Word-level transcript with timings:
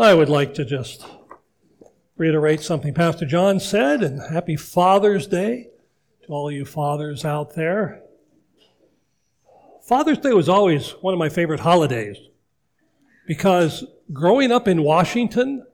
I 0.00 0.14
would 0.14 0.30
like 0.30 0.54
to 0.54 0.64
just 0.64 1.04
reiterate 2.16 2.62
something 2.62 2.94
Pastor 2.94 3.26
John 3.26 3.60
said, 3.60 4.02
and 4.02 4.18
happy 4.32 4.56
Father's 4.56 5.26
Day 5.26 5.68
to 6.22 6.28
all 6.32 6.50
you 6.50 6.64
fathers 6.64 7.26
out 7.26 7.54
there. 7.54 8.00
Father's 9.82 10.16
Day 10.16 10.32
was 10.32 10.48
always 10.48 10.92
one 11.02 11.12
of 11.12 11.18
my 11.18 11.28
favorite 11.28 11.60
holidays 11.60 12.16
because 13.26 13.84
growing 14.10 14.50
up 14.50 14.66
in 14.66 14.84
Washington, 14.84 15.66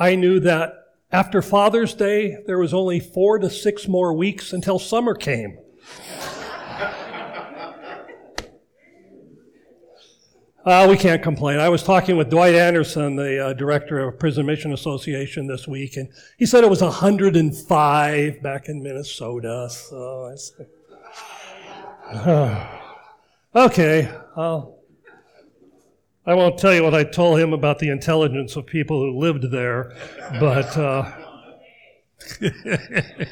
I 0.00 0.16
knew 0.16 0.40
that 0.40 0.74
after 1.12 1.40
Father's 1.40 1.94
Day, 1.94 2.38
there 2.48 2.58
was 2.58 2.74
only 2.74 2.98
four 2.98 3.38
to 3.38 3.48
six 3.48 3.86
more 3.86 4.12
weeks 4.12 4.52
until 4.52 4.80
summer 4.80 5.14
came. 5.14 5.58
Uh, 10.64 10.86
we 10.88 10.96
can't 10.96 11.22
complain. 11.22 11.60
I 11.60 11.68
was 11.68 11.82
talking 11.82 12.16
with 12.16 12.30
Dwight 12.30 12.54
Anderson, 12.54 13.16
the 13.16 13.48
uh, 13.48 13.52
director 13.52 13.98
of 13.98 14.18
Prison 14.18 14.46
Mission 14.46 14.72
Association, 14.72 15.46
this 15.46 15.68
week, 15.68 15.98
and 15.98 16.08
he 16.38 16.46
said 16.46 16.64
it 16.64 16.70
was 16.70 16.80
105 16.80 18.42
back 18.42 18.70
in 18.70 18.82
Minnesota. 18.82 19.68
So 19.68 20.32
I 20.32 20.36
said, 20.36 20.68
okay, 23.54 24.10
I'll, 24.36 24.78
I 26.24 26.32
won't 26.32 26.58
tell 26.58 26.72
you 26.72 26.82
what 26.82 26.94
I 26.94 27.04
told 27.04 27.38
him 27.38 27.52
about 27.52 27.78
the 27.78 27.90
intelligence 27.90 28.56
of 28.56 28.64
people 28.64 29.00
who 29.00 29.18
lived 29.18 29.50
there, 29.50 29.94
but 30.40 30.78
uh, 30.78 31.12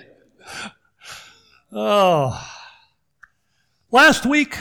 oh, 1.72 2.48
last 3.90 4.26
week 4.26 4.58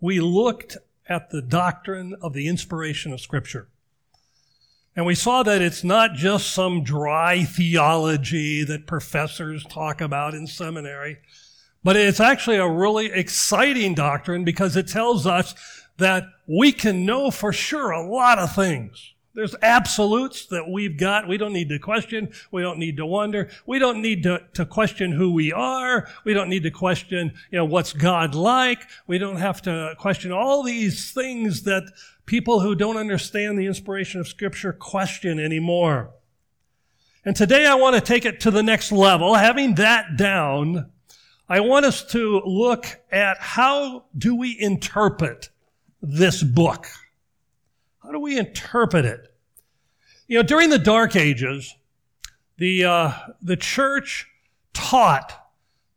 we 0.00 0.20
looked 0.20 0.78
at 1.08 1.30
the 1.30 1.42
doctrine 1.42 2.14
of 2.20 2.32
the 2.32 2.48
inspiration 2.48 3.12
of 3.12 3.20
Scripture. 3.20 3.68
And 4.94 5.04
we 5.04 5.14
saw 5.14 5.42
that 5.42 5.60
it's 5.60 5.84
not 5.84 6.14
just 6.14 6.50
some 6.50 6.82
dry 6.82 7.44
theology 7.44 8.64
that 8.64 8.86
professors 8.86 9.62
talk 9.64 10.00
about 10.00 10.34
in 10.34 10.46
seminary, 10.46 11.18
but 11.84 11.96
it's 11.96 12.18
actually 12.18 12.56
a 12.56 12.68
really 12.68 13.06
exciting 13.06 13.94
doctrine 13.94 14.42
because 14.42 14.74
it 14.74 14.88
tells 14.88 15.26
us 15.26 15.54
that 15.98 16.24
we 16.46 16.72
can 16.72 17.04
know 17.04 17.30
for 17.30 17.52
sure 17.52 17.90
a 17.90 18.06
lot 18.06 18.38
of 18.38 18.54
things. 18.54 19.12
There's 19.36 19.54
absolutes 19.60 20.46
that 20.46 20.66
we've 20.66 20.96
got. 20.96 21.28
We 21.28 21.36
don't 21.36 21.52
need 21.52 21.68
to 21.68 21.78
question. 21.78 22.32
We 22.50 22.62
don't 22.62 22.78
need 22.78 22.96
to 22.96 23.04
wonder. 23.04 23.50
We 23.66 23.78
don't 23.78 24.00
need 24.00 24.22
to, 24.22 24.40
to 24.54 24.64
question 24.64 25.12
who 25.12 25.30
we 25.30 25.52
are. 25.52 26.08
We 26.24 26.32
don't 26.32 26.48
need 26.48 26.62
to 26.62 26.70
question, 26.70 27.34
you 27.50 27.58
know, 27.58 27.66
what's 27.66 27.92
God 27.92 28.34
like. 28.34 28.88
We 29.06 29.18
don't 29.18 29.36
have 29.36 29.60
to 29.62 29.94
question 29.98 30.32
all 30.32 30.62
these 30.62 31.12
things 31.12 31.64
that 31.64 31.82
people 32.24 32.60
who 32.60 32.74
don't 32.74 32.96
understand 32.96 33.58
the 33.58 33.66
inspiration 33.66 34.22
of 34.22 34.26
Scripture 34.26 34.72
question 34.72 35.38
anymore. 35.38 36.14
And 37.22 37.36
today 37.36 37.66
I 37.66 37.74
want 37.74 37.94
to 37.94 38.00
take 38.00 38.24
it 38.24 38.40
to 38.40 38.50
the 38.50 38.62
next 38.62 38.90
level. 38.90 39.34
Having 39.34 39.74
that 39.74 40.16
down, 40.16 40.90
I 41.46 41.60
want 41.60 41.84
us 41.84 42.02
to 42.12 42.40
look 42.46 42.86
at 43.12 43.36
how 43.38 44.06
do 44.16 44.34
we 44.34 44.56
interpret 44.58 45.50
this 46.00 46.42
book? 46.42 46.86
How 48.06 48.12
do 48.12 48.20
we 48.20 48.38
interpret 48.38 49.04
it? 49.04 49.25
You 50.26 50.38
know, 50.38 50.42
during 50.42 50.70
the 50.70 50.78
Dark 50.78 51.14
Ages, 51.14 51.76
the, 52.58 52.84
uh, 52.84 53.12
the 53.40 53.56
church 53.56 54.26
taught 54.72 55.50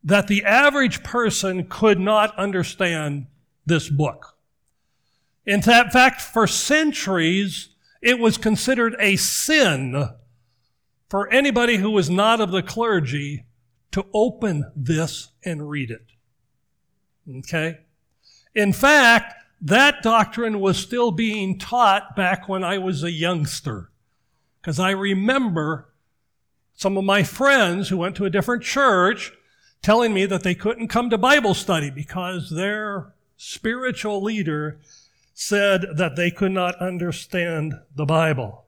that 0.03 0.27
the 0.27 0.43
average 0.43 1.03
person 1.03 1.65
could 1.67 1.99
not 1.99 2.37
understand 2.37 3.27
this 3.65 3.89
book. 3.89 4.37
In 5.45 5.61
fact, 5.61 6.21
for 6.21 6.45
centuries, 6.45 7.69
it 8.01 8.19
was 8.19 8.37
considered 8.37 8.95
a 8.99 9.15
sin 9.15 10.09
for 11.09 11.27
anybody 11.31 11.77
who 11.77 11.89
was 11.89 12.09
not 12.09 12.39
of 12.39 12.51
the 12.51 12.61
clergy 12.61 13.45
to 13.91 14.05
open 14.13 14.71
this 14.75 15.31
and 15.43 15.69
read 15.69 15.89
it. 15.89 16.05
Okay? 17.37 17.79
In 18.53 18.73
fact, 18.73 19.33
that 19.61 20.03
doctrine 20.03 20.59
was 20.59 20.77
still 20.77 21.11
being 21.11 21.57
taught 21.57 22.15
back 22.15 22.47
when 22.47 22.63
I 22.63 22.77
was 22.77 23.03
a 23.03 23.11
youngster. 23.11 23.89
Because 24.61 24.79
I 24.79 24.91
remember 24.91 25.89
some 26.73 26.97
of 26.97 27.03
my 27.03 27.23
friends 27.23 27.89
who 27.89 27.97
went 27.97 28.15
to 28.15 28.25
a 28.25 28.29
different 28.29 28.63
church 28.63 29.33
telling 29.81 30.13
me 30.13 30.25
that 30.25 30.43
they 30.43 30.55
couldn't 30.55 30.87
come 30.87 31.09
to 31.09 31.17
Bible 31.17 31.53
study 31.53 31.89
because 31.89 32.49
their 32.49 33.13
spiritual 33.37 34.21
leader 34.21 34.79
said 35.33 35.85
that 35.95 36.15
they 36.15 36.29
could 36.29 36.51
not 36.51 36.75
understand 36.81 37.73
the 37.95 38.05
Bible. 38.05 38.65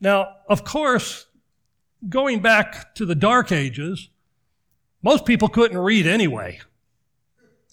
Now, 0.00 0.36
of 0.48 0.64
course, 0.64 1.26
going 2.08 2.40
back 2.40 2.94
to 2.94 3.04
the 3.04 3.14
Dark 3.14 3.52
Ages, 3.52 4.08
most 5.02 5.26
people 5.26 5.48
couldn't 5.48 5.78
read 5.78 6.06
anyway. 6.06 6.60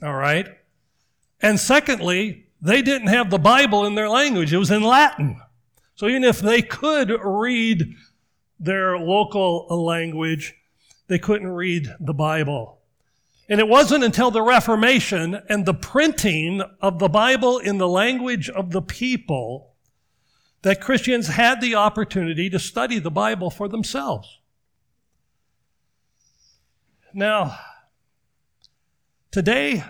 All 0.02 0.16
right? 0.16 0.48
And 1.42 1.60
secondly, 1.60 2.48
they 2.62 2.82
didn't 2.82 3.10
have 3.10 3.30
the 3.30 3.38
Bible 3.38 3.86
in 3.86 3.96
their 3.96 4.10
language. 4.10 4.52
It 4.52 4.58
was 4.58 4.72
in 4.72 4.82
Latin. 4.82 5.40
So 5.98 6.08
even 6.08 6.24
if 6.24 6.40
they 6.40 6.62
could 6.62 7.10
read 7.24 7.96
their 8.60 9.00
local 9.00 9.66
language, 9.84 10.54
they 11.08 11.18
couldn't 11.18 11.48
read 11.48 11.92
the 12.00 12.14
Bible. 12.14 12.78
And 13.50 13.60
it 13.60 13.68
wasn't 13.68 14.04
until 14.04 14.30
the 14.30 14.44
Reformation 14.44 15.42
and 15.50 15.66
the 15.66 15.74
printing 15.74 16.62
of 16.82 17.00
the 17.00 17.08
Bible 17.08 17.58
in 17.58 17.80
the 17.80 17.88
language 17.88 18.48
of 18.48 18.70
the 18.70 18.82
people 18.82 19.74
that 20.62 20.82
Christians 20.82 21.30
had 21.30 21.62
the 21.62 21.74
opportunity 21.74 22.48
to 22.52 22.60
study 22.60 23.00
the 23.00 23.10
Bible 23.10 23.50
for 23.50 23.68
themselves. 23.68 24.40
Now, 27.12 27.58
today, 29.32 29.84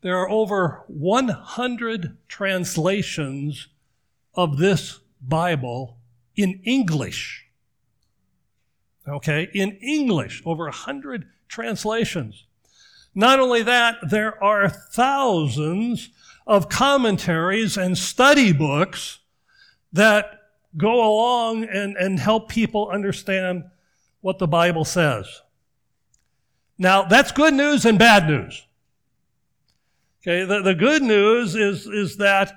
there 0.00 0.16
are 0.16 0.30
over 0.30 0.84
100 0.86 2.16
translations 2.26 3.68
of 4.38 4.56
this 4.56 5.00
Bible 5.20 5.98
in 6.36 6.60
English. 6.62 7.44
Okay, 9.06 9.48
in 9.52 9.72
English, 9.82 10.42
over 10.46 10.66
a 10.66 10.70
100 10.70 11.26
translations. 11.48 12.44
Not 13.16 13.40
only 13.40 13.64
that, 13.64 13.96
there 14.08 14.42
are 14.42 14.68
thousands 14.68 16.10
of 16.46 16.68
commentaries 16.68 17.76
and 17.76 17.98
study 17.98 18.52
books 18.52 19.18
that 19.92 20.26
go 20.76 21.04
along 21.04 21.64
and, 21.64 21.96
and 21.96 22.20
help 22.20 22.48
people 22.48 22.90
understand 22.90 23.64
what 24.20 24.38
the 24.38 24.46
Bible 24.46 24.84
says. 24.84 25.42
Now, 26.78 27.02
that's 27.02 27.32
good 27.32 27.54
news 27.54 27.84
and 27.84 27.98
bad 27.98 28.28
news. 28.28 28.64
Okay, 30.22 30.44
the, 30.44 30.62
the 30.62 30.76
good 30.76 31.02
news 31.02 31.56
is, 31.56 31.88
is 31.88 32.18
that 32.18 32.52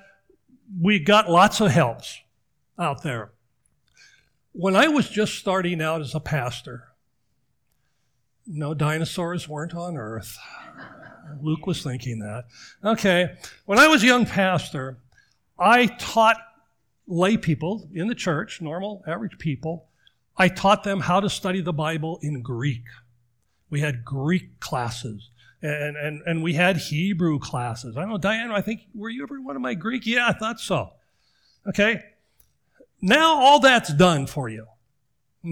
we 0.80 0.98
got 0.98 1.30
lots 1.30 1.60
of 1.60 1.70
helps 1.70 2.20
out 2.78 3.02
there. 3.02 3.32
When 4.52 4.76
I 4.76 4.88
was 4.88 5.08
just 5.08 5.34
starting 5.34 5.80
out 5.80 6.00
as 6.00 6.14
a 6.14 6.20
pastor, 6.20 6.88
no 8.46 8.74
dinosaurs 8.74 9.48
weren't 9.48 9.74
on 9.74 9.96
earth. 9.96 10.36
Luke 11.40 11.66
was 11.66 11.82
thinking 11.82 12.18
that. 12.18 12.44
Okay, 12.84 13.34
when 13.64 13.78
I 13.78 13.88
was 13.88 14.02
a 14.02 14.06
young 14.06 14.26
pastor, 14.26 14.98
I 15.58 15.86
taught 15.86 16.36
lay 17.06 17.36
people 17.36 17.88
in 17.94 18.08
the 18.08 18.14
church, 18.14 18.60
normal, 18.60 19.02
average 19.06 19.38
people, 19.38 19.86
I 20.36 20.48
taught 20.48 20.84
them 20.84 21.00
how 21.00 21.20
to 21.20 21.28
study 21.28 21.60
the 21.60 21.72
Bible 21.72 22.18
in 22.22 22.42
Greek. 22.42 22.84
We 23.70 23.80
had 23.80 24.04
Greek 24.04 24.60
classes 24.60 25.30
and, 25.62 25.96
and, 25.96 26.22
and 26.26 26.42
we 26.42 26.54
had 26.54 26.76
Hebrew 26.76 27.38
classes. 27.38 27.96
I 27.96 28.00
don't 28.00 28.10
know, 28.10 28.18
Diane, 28.18 28.50
I 28.50 28.60
think, 28.60 28.82
were 28.94 29.08
you 29.08 29.22
ever 29.22 29.40
one 29.40 29.56
of 29.56 29.62
my 29.62 29.74
Greek? 29.74 30.06
Yeah, 30.06 30.28
I 30.28 30.32
thought 30.32 30.60
so. 30.60 30.90
Okay. 31.68 32.02
Now 33.00 33.40
all 33.40 33.60
that's 33.60 33.92
done 33.94 34.26
for 34.26 34.48
you. 34.48 34.66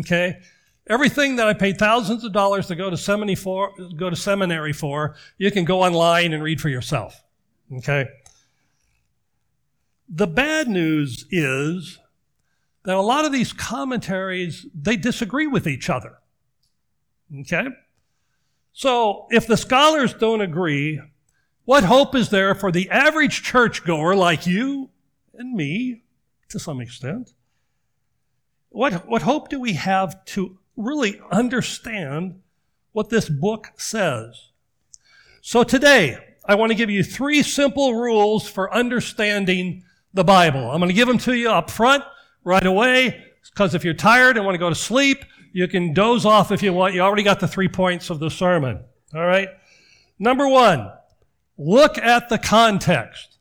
Okay. 0.00 0.40
Everything 0.88 1.36
that 1.36 1.46
I 1.46 1.52
paid 1.52 1.78
thousands 1.78 2.24
of 2.24 2.32
dollars 2.32 2.66
to 2.68 2.74
go 2.74 2.90
to 2.90 2.96
seminary 2.96 3.36
for, 3.36 3.72
go 3.96 4.10
to 4.10 4.16
seminary 4.16 4.72
for, 4.72 5.14
you 5.38 5.50
can 5.50 5.64
go 5.64 5.82
online 5.82 6.32
and 6.32 6.42
read 6.42 6.60
for 6.60 6.68
yourself. 6.68 7.22
Okay. 7.72 8.08
The 10.08 10.26
bad 10.26 10.66
news 10.66 11.26
is 11.30 12.00
that 12.84 12.96
a 12.96 13.00
lot 13.00 13.24
of 13.24 13.30
these 13.30 13.52
commentaries, 13.52 14.66
they 14.74 14.96
disagree 14.96 15.46
with 15.46 15.68
each 15.68 15.88
other. 15.88 16.18
Okay? 17.40 17.66
So, 18.72 19.26
if 19.30 19.46
the 19.46 19.56
scholars 19.56 20.14
don't 20.14 20.40
agree, 20.40 21.00
what 21.64 21.84
hope 21.84 22.14
is 22.14 22.30
there 22.30 22.54
for 22.54 22.72
the 22.72 22.88
average 22.90 23.42
churchgoer 23.42 24.14
like 24.14 24.46
you 24.46 24.90
and 25.34 25.54
me, 25.54 26.02
to 26.48 26.58
some 26.58 26.80
extent? 26.80 27.30
What, 28.70 29.08
what 29.08 29.22
hope 29.22 29.48
do 29.48 29.60
we 29.60 29.72
have 29.74 30.24
to 30.26 30.58
really 30.76 31.20
understand 31.30 32.40
what 32.92 33.10
this 33.10 33.28
book 33.28 33.72
says? 33.76 34.50
So, 35.42 35.64
today, 35.64 36.18
I 36.44 36.54
want 36.54 36.70
to 36.70 36.76
give 36.76 36.90
you 36.90 37.02
three 37.02 37.42
simple 37.42 37.94
rules 37.94 38.48
for 38.48 38.72
understanding 38.72 39.84
the 40.14 40.24
Bible. 40.24 40.70
I'm 40.70 40.80
going 40.80 40.88
to 40.88 40.94
give 40.94 41.08
them 41.08 41.18
to 41.18 41.34
you 41.34 41.50
up 41.50 41.70
front 41.70 42.04
right 42.44 42.66
away 42.66 43.24
because 43.50 43.74
if 43.74 43.84
you're 43.84 43.94
tired 43.94 44.36
and 44.36 44.44
want 44.44 44.54
to 44.54 44.58
go 44.58 44.68
to 44.68 44.74
sleep, 44.74 45.24
you 45.52 45.68
can 45.68 45.92
doze 45.92 46.24
off 46.24 46.52
if 46.52 46.62
you 46.62 46.72
want. 46.72 46.94
You 46.94 47.00
already 47.00 47.22
got 47.22 47.40
the 47.40 47.48
three 47.48 47.68
points 47.68 48.10
of 48.10 48.18
the 48.18 48.30
sermon. 48.30 48.80
All 49.14 49.26
right. 49.26 49.48
Number 50.18 50.46
one, 50.48 50.90
look 51.58 51.98
at 51.98 52.28
the 52.28 52.38
context. 52.38 53.38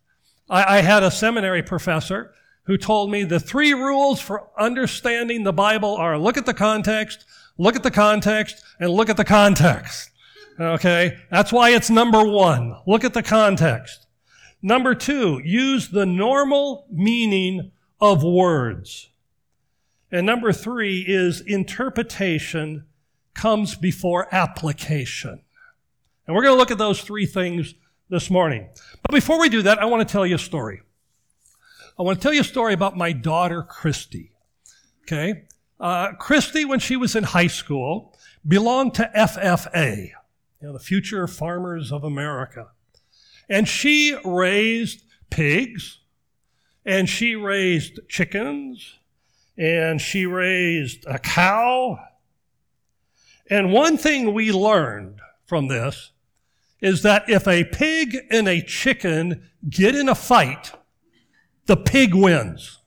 I, 0.50 0.77
I 0.77 0.81
had 0.81 1.03
a 1.03 1.11
seminary 1.11 1.61
professor 1.61 2.33
who 2.63 2.77
told 2.77 3.11
me 3.11 3.23
the 3.23 3.39
three 3.39 3.73
rules 3.73 4.21
for 4.21 4.47
understanding 4.57 5.44
the 5.44 5.53
Bible 5.53 5.95
are 5.95 6.17
look 6.17 6.38
at 6.38 6.45
the 6.45 6.53
context, 6.53 7.25
look 7.57 7.75
at 7.75 7.83
the 7.83 7.91
context, 7.91 8.63
and 8.79 8.91
look 8.91 9.09
at 9.09 9.17
the 9.17 9.25
context. 9.25 10.12
Okay? 10.59 11.17
That's 11.31 11.51
why 11.51 11.71
it's 11.71 11.89
number 11.89 12.23
one. 12.23 12.75
Look 12.85 13.03
at 13.03 13.13
the 13.13 13.23
context. 13.23 14.05
Number 14.62 14.94
two, 14.94 15.41
use 15.44 15.89
the 15.89 16.05
normal 16.05 16.85
meaning 16.91 17.71
of 18.01 18.23
words. 18.23 19.08
And 20.11 20.25
number 20.25 20.51
three 20.51 21.01
is 21.07 21.41
interpretation 21.41 22.85
comes 23.33 23.75
before 23.75 24.27
application. 24.33 25.41
And 26.25 26.35
we're 26.35 26.44
going 26.44 26.53
to 26.53 26.59
look 26.59 26.71
at 26.71 26.77
those 26.77 27.01
three 27.01 27.25
things 27.25 27.73
this 28.09 28.29
morning. 28.29 28.69
But 29.01 29.13
before 29.13 29.39
we 29.39 29.50
do 29.50 29.61
that, 29.63 29.79
I 29.79 29.85
want 29.85 30.07
to 30.07 30.11
tell 30.11 30.25
you 30.25 30.35
a 30.35 30.39
story. 30.39 30.81
I 31.97 32.03
want 32.03 32.19
to 32.19 32.23
tell 32.23 32.33
you 32.33 32.41
a 32.41 32.45
story 32.45 32.73
about 32.73 32.97
my 32.97 33.11
daughter, 33.11 33.61
Christy. 33.61 34.31
Okay? 35.03 35.45
Uh, 35.79 36.13
Christy, 36.13 36.65
when 36.65 36.79
she 36.79 36.95
was 36.95 37.15
in 37.15 37.23
high 37.23 37.47
school, 37.47 38.15
belonged 38.47 38.95
to 38.95 39.12
FFA, 39.15 40.12
you 40.62 40.67
know, 40.67 40.73
the 40.73 40.79
Future 40.79 41.27
Farmers 41.27 41.91
of 41.91 42.03
America. 42.03 42.67
And 43.47 43.67
she 43.67 44.17
raised 44.23 45.03
pigs, 45.29 46.00
and 46.85 47.09
she 47.09 47.35
raised 47.35 48.00
chickens, 48.07 48.99
and 49.59 50.00
she 50.00 50.25
raised 50.25 51.06
a 51.06 51.19
cow. 51.19 52.00
And 53.50 53.73
one 53.73 53.97
thing 53.97 54.33
we 54.33 54.53
learned 54.53 55.19
from 55.45 55.67
this 55.67 56.11
is 56.81 57.01
that 57.03 57.29
if 57.29 57.45
a 57.45 57.65
pig 57.65 58.17
and 58.31 58.47
a 58.47 58.61
chicken 58.61 59.50
get 59.69 59.95
in 59.95 60.07
a 60.07 60.15
fight, 60.15 60.71
the 61.65 61.75
pig 61.75 62.15
wins. 62.15 62.79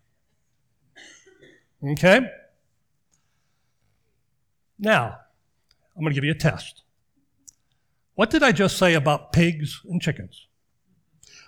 Okay? 1.85 2.21
Now, 4.79 5.19
I'm 5.95 6.03
going 6.03 6.11
to 6.11 6.15
give 6.15 6.25
you 6.25 6.31
a 6.31 6.35
test. 6.35 6.83
What 8.15 8.31
did 8.31 8.43
I 8.43 8.53
just 8.53 8.79
say 8.79 8.95
about 8.95 9.33
pigs 9.33 9.83
and 9.85 10.01
chickens? 10.01 10.47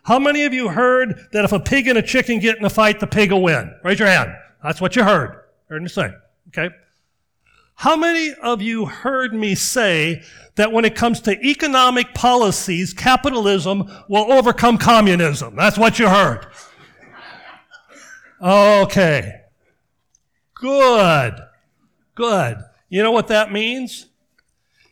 How 0.02 0.18
many 0.18 0.44
of 0.44 0.52
you 0.52 0.68
heard 0.68 1.28
that 1.32 1.46
if 1.46 1.52
a 1.52 1.60
pig 1.60 1.88
and 1.88 1.96
a 1.96 2.02
chicken 2.02 2.40
get 2.40 2.58
in 2.58 2.64
a 2.64 2.70
fight, 2.70 3.00
the 3.00 3.06
pig 3.06 3.32
will 3.32 3.42
win? 3.42 3.74
Raise 3.82 3.98
your 3.98 4.08
hand. 4.08 4.34
That's 4.64 4.80
what 4.80 4.96
you 4.96 5.04
heard. 5.04 5.40
Heard 5.68 5.82
me 5.82 5.88
say. 5.88 6.10
Okay? 6.48 6.74
How 7.74 7.96
many 7.96 8.32
of 8.42 8.62
you 8.62 8.86
heard 8.86 9.34
me 9.34 9.54
say 9.54 10.22
that 10.54 10.72
when 10.72 10.86
it 10.86 10.94
comes 10.94 11.20
to 11.22 11.38
economic 11.46 12.14
policies, 12.14 12.94
capitalism 12.94 13.90
will 14.08 14.32
overcome 14.32 14.78
communism? 14.78 15.54
That's 15.54 15.76
what 15.76 15.98
you 15.98 16.08
heard. 16.08 16.46
Okay. 18.40 19.42
Good. 20.54 21.34
Good. 22.14 22.56
You 22.88 23.02
know 23.02 23.12
what 23.12 23.28
that 23.28 23.52
means? 23.52 24.06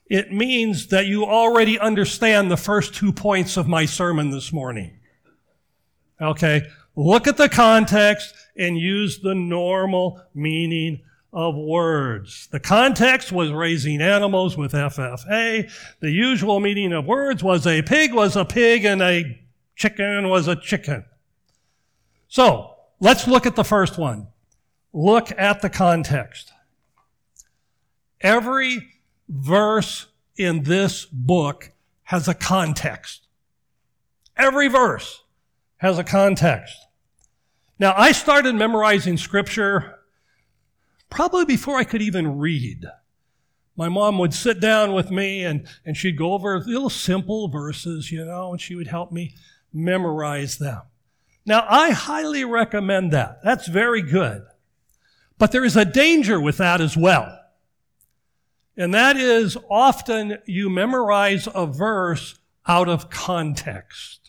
It 0.06 0.32
means 0.32 0.88
that 0.88 1.06
you 1.06 1.24
already 1.24 1.78
understand 1.78 2.50
the 2.50 2.58
first 2.58 2.94
two 2.94 3.10
points 3.10 3.56
of 3.56 3.66
my 3.66 3.86
sermon 3.86 4.32
this 4.32 4.52
morning. 4.52 4.98
Okay. 6.20 6.62
Look 6.94 7.26
at 7.26 7.36
the 7.36 7.48
context 7.48 8.34
and 8.56 8.78
use 8.78 9.20
the 9.20 9.34
normal 9.34 10.20
meaning 10.34 11.00
of 11.32 11.54
words. 11.56 12.48
The 12.48 12.60
context 12.60 13.32
was 13.32 13.50
raising 13.50 14.02
animals 14.02 14.56
with 14.56 14.72
FFA. 14.72 15.70
The 16.00 16.10
usual 16.10 16.60
meaning 16.60 16.92
of 16.92 17.06
words 17.06 17.42
was 17.42 17.66
a 17.66 17.80
pig 17.82 18.12
was 18.12 18.36
a 18.36 18.44
pig 18.44 18.84
and 18.84 19.00
a 19.00 19.40
chicken 19.74 20.28
was 20.28 20.48
a 20.48 20.56
chicken. 20.56 21.04
So, 22.28 22.74
let's 23.00 23.26
look 23.26 23.46
at 23.46 23.56
the 23.56 23.64
first 23.64 23.96
one. 23.96 24.28
Look 24.92 25.32
at 25.38 25.62
the 25.62 25.70
context. 25.70 26.52
Every 28.20 28.88
verse 29.28 30.06
in 30.36 30.64
this 30.64 31.06
book 31.06 31.72
has 32.04 32.28
a 32.28 32.34
context. 32.34 33.26
Every 34.36 34.68
verse 34.68 35.21
has 35.82 35.98
a 35.98 36.04
context. 36.04 36.86
Now, 37.76 37.92
I 37.96 38.12
started 38.12 38.54
memorizing 38.54 39.16
scripture 39.16 39.98
probably 41.10 41.44
before 41.44 41.76
I 41.76 41.82
could 41.82 42.00
even 42.00 42.38
read. 42.38 42.84
My 43.74 43.88
mom 43.88 44.16
would 44.18 44.32
sit 44.32 44.60
down 44.60 44.92
with 44.92 45.10
me 45.10 45.42
and, 45.42 45.66
and 45.84 45.96
she'd 45.96 46.16
go 46.16 46.34
over 46.34 46.60
little 46.60 46.88
simple 46.88 47.48
verses, 47.48 48.12
you 48.12 48.24
know, 48.24 48.52
and 48.52 48.60
she 48.60 48.76
would 48.76 48.86
help 48.86 49.10
me 49.10 49.34
memorize 49.72 50.58
them. 50.58 50.82
Now, 51.44 51.66
I 51.68 51.90
highly 51.90 52.44
recommend 52.44 53.10
that. 53.10 53.40
That's 53.42 53.66
very 53.66 54.02
good. 54.02 54.44
But 55.36 55.50
there 55.50 55.64
is 55.64 55.76
a 55.76 55.84
danger 55.84 56.40
with 56.40 56.58
that 56.58 56.80
as 56.80 56.96
well. 56.96 57.40
And 58.76 58.94
that 58.94 59.16
is 59.16 59.56
often 59.68 60.38
you 60.46 60.70
memorize 60.70 61.48
a 61.52 61.66
verse 61.66 62.38
out 62.68 62.88
of 62.88 63.10
context. 63.10 64.21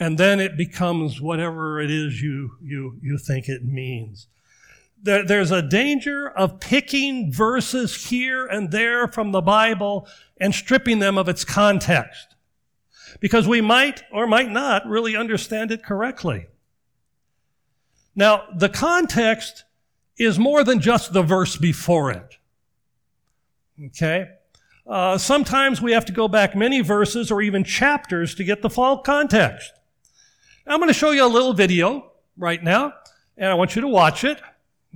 And 0.00 0.16
then 0.16 0.38
it 0.38 0.56
becomes 0.56 1.20
whatever 1.20 1.80
it 1.80 1.90
is 1.90 2.22
you, 2.22 2.52
you, 2.62 2.98
you 3.02 3.18
think 3.18 3.48
it 3.48 3.64
means 3.64 4.28
there, 5.02 5.24
there's 5.24 5.50
a 5.50 5.62
danger 5.62 6.28
of 6.28 6.60
picking 6.60 7.32
verses 7.32 8.08
here 8.08 8.46
and 8.46 8.70
there 8.70 9.06
from 9.06 9.32
the 9.32 9.40
Bible 9.40 10.08
and 10.40 10.54
stripping 10.54 10.98
them 10.98 11.18
of 11.18 11.28
its 11.28 11.44
context. 11.44 12.34
Because 13.20 13.48
we 13.48 13.60
might 13.60 14.02
or 14.12 14.26
might 14.26 14.50
not 14.50 14.86
really 14.86 15.16
understand 15.16 15.70
it 15.70 15.82
correctly. 15.82 16.46
Now, 18.14 18.44
the 18.56 18.68
context 18.68 19.64
is 20.18 20.38
more 20.38 20.64
than 20.64 20.80
just 20.80 21.12
the 21.12 21.22
verse 21.22 21.56
before 21.56 22.10
it. 22.10 22.36
Okay? 23.86 24.28
Uh, 24.86 25.16
sometimes 25.16 25.80
we 25.80 25.92
have 25.92 26.04
to 26.06 26.12
go 26.12 26.26
back 26.26 26.56
many 26.56 26.80
verses 26.80 27.30
or 27.30 27.40
even 27.40 27.62
chapters 27.62 28.34
to 28.34 28.44
get 28.44 28.62
the 28.62 28.70
full 28.70 28.98
context. 28.98 29.77
I'm 30.68 30.80
going 30.80 30.88
to 30.88 30.94
show 30.94 31.12
you 31.12 31.24
a 31.24 31.26
little 31.26 31.54
video 31.54 32.12
right 32.36 32.62
now, 32.62 32.92
and 33.38 33.50
I 33.50 33.54
want 33.54 33.74
you 33.74 33.80
to 33.80 33.88
watch 33.88 34.22
it. 34.22 34.38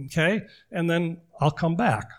Okay? 0.04 0.42
And 0.70 0.88
then 0.88 1.18
I'll 1.40 1.50
come 1.50 1.76
back. 1.76 2.10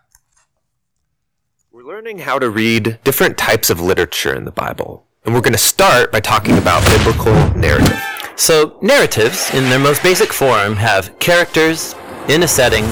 We're 1.72 1.84
learning 1.84 2.20
how 2.20 2.39
to 2.39 2.50
read 2.50 3.00
different 3.04 3.38
types 3.38 3.70
of 3.70 3.80
literature 3.80 4.34
in 4.34 4.46
the 4.46 4.51
Bible. 4.51 5.06
And 5.24 5.34
we're 5.36 5.42
going 5.42 5.54
to 5.54 5.60
start 5.60 6.12
by 6.12 6.20
talking 6.20 6.58
about 6.58 6.84
biblical 6.98 7.34
narrative. 7.58 8.01
So, 8.36 8.77
narratives, 8.82 9.54
in 9.54 9.66
their 9.70 9.80
most 9.80 10.01
basic 10.01 10.34
form, 10.34 10.75
have 10.75 11.18
characters 11.20 11.96
in 12.30 12.44
a 12.44 12.48
setting 12.48 12.86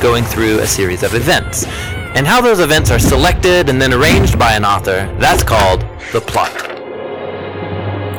going 0.00 0.24
through 0.24 0.58
a 0.58 0.66
series 0.66 1.04
of 1.04 1.14
events. 1.14 1.64
And 2.16 2.26
how 2.26 2.40
those 2.40 2.58
events 2.58 2.90
are 2.90 2.98
selected 2.98 3.68
and 3.68 3.80
then 3.80 3.92
arranged 3.92 4.38
by 4.38 4.54
an 4.54 4.64
author, 4.64 5.14
that's 5.20 5.44
called 5.44 5.80
the 6.12 6.20
plot. 6.20 6.77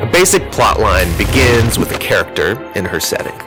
A 0.00 0.06
basic 0.06 0.50
plot 0.50 0.80
line 0.80 1.14
begins 1.18 1.78
with 1.78 1.94
a 1.94 1.98
character 1.98 2.58
in 2.74 2.86
her 2.86 2.98
setting. 2.98 3.38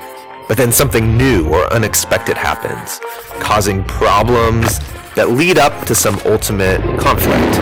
But 0.47 0.55
then 0.55 0.71
something 0.71 1.17
new 1.17 1.49
or 1.49 1.65
unexpected 1.73 2.37
happens, 2.37 2.99
causing 3.39 3.83
problems 3.85 4.77
that 5.15 5.31
lead 5.31 5.57
up 5.57 5.87
to 5.87 5.95
some 5.95 6.19
ultimate 6.25 6.79
conflict, 6.99 7.57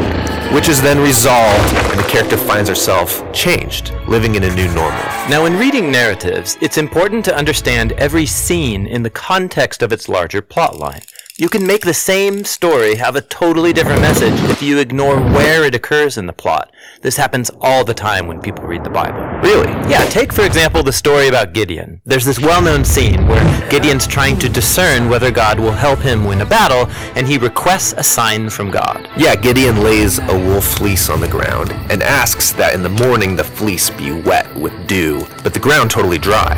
which 0.53 0.67
is 0.67 0.81
then 0.81 0.99
resolved 0.99 1.73
and 1.91 1.99
the 1.99 2.07
character 2.09 2.35
finds 2.35 2.67
herself 2.67 3.23
changed, 3.31 3.93
living 4.09 4.35
in 4.35 4.43
a 4.43 4.55
new 4.55 4.67
normal. 4.73 5.03
Now, 5.29 5.45
in 5.45 5.57
reading 5.57 5.89
narratives, 5.89 6.57
it's 6.59 6.77
important 6.77 7.23
to 7.25 7.35
understand 7.35 7.93
every 7.93 8.25
scene 8.25 8.85
in 8.87 9.03
the 9.03 9.09
context 9.09 9.83
of 9.83 9.93
its 9.93 10.09
larger 10.09 10.41
plotline. 10.41 11.05
You 11.41 11.49
can 11.49 11.65
make 11.65 11.83
the 11.83 11.91
same 11.95 12.43
story 12.43 12.97
have 12.97 13.15
a 13.15 13.21
totally 13.21 13.73
different 13.73 13.99
message 13.99 14.39
if 14.51 14.61
you 14.61 14.77
ignore 14.77 15.19
where 15.19 15.63
it 15.63 15.73
occurs 15.73 16.19
in 16.19 16.27
the 16.27 16.33
plot. 16.33 16.71
This 17.01 17.17
happens 17.17 17.49
all 17.59 17.83
the 17.83 17.95
time 17.95 18.27
when 18.27 18.39
people 18.39 18.65
read 18.65 18.83
the 18.83 18.91
Bible. 18.91 19.21
Really? 19.41 19.71
Yeah, 19.89 20.05
take 20.05 20.31
for 20.31 20.43
example 20.43 20.83
the 20.83 20.93
story 20.93 21.29
about 21.29 21.53
Gideon. 21.53 21.99
There's 22.05 22.25
this 22.25 22.37
well-known 22.39 22.85
scene 22.85 23.27
where 23.27 23.71
Gideon's 23.71 24.05
trying 24.05 24.37
to 24.37 24.49
discern 24.49 25.09
whether 25.09 25.31
God 25.31 25.59
will 25.59 25.71
help 25.71 25.97
him 25.97 26.25
win 26.25 26.41
a 26.41 26.45
battle, 26.45 26.85
and 27.15 27.25
he 27.25 27.39
requests 27.39 27.95
a 27.97 28.03
sign 28.03 28.51
from 28.51 28.69
God. 28.69 29.09
Yeah, 29.17 29.35
Gideon 29.35 29.81
lays 29.81 30.19
a 30.19 30.37
wool 30.37 30.61
fleece 30.61 31.09
on 31.09 31.21
the 31.21 31.27
ground 31.27 31.71
and 31.89 32.03
asks 32.03 32.51
that 32.51 32.75
in 32.75 32.83
the 32.83 32.89
morning 32.89 33.35
the 33.35 33.43
fleece 33.43 33.89
be 33.89 34.11
wet 34.11 34.55
with 34.55 34.73
dew, 34.85 35.25
but 35.41 35.55
the 35.55 35.59
ground 35.59 35.89
totally 35.89 36.19
dry, 36.19 36.53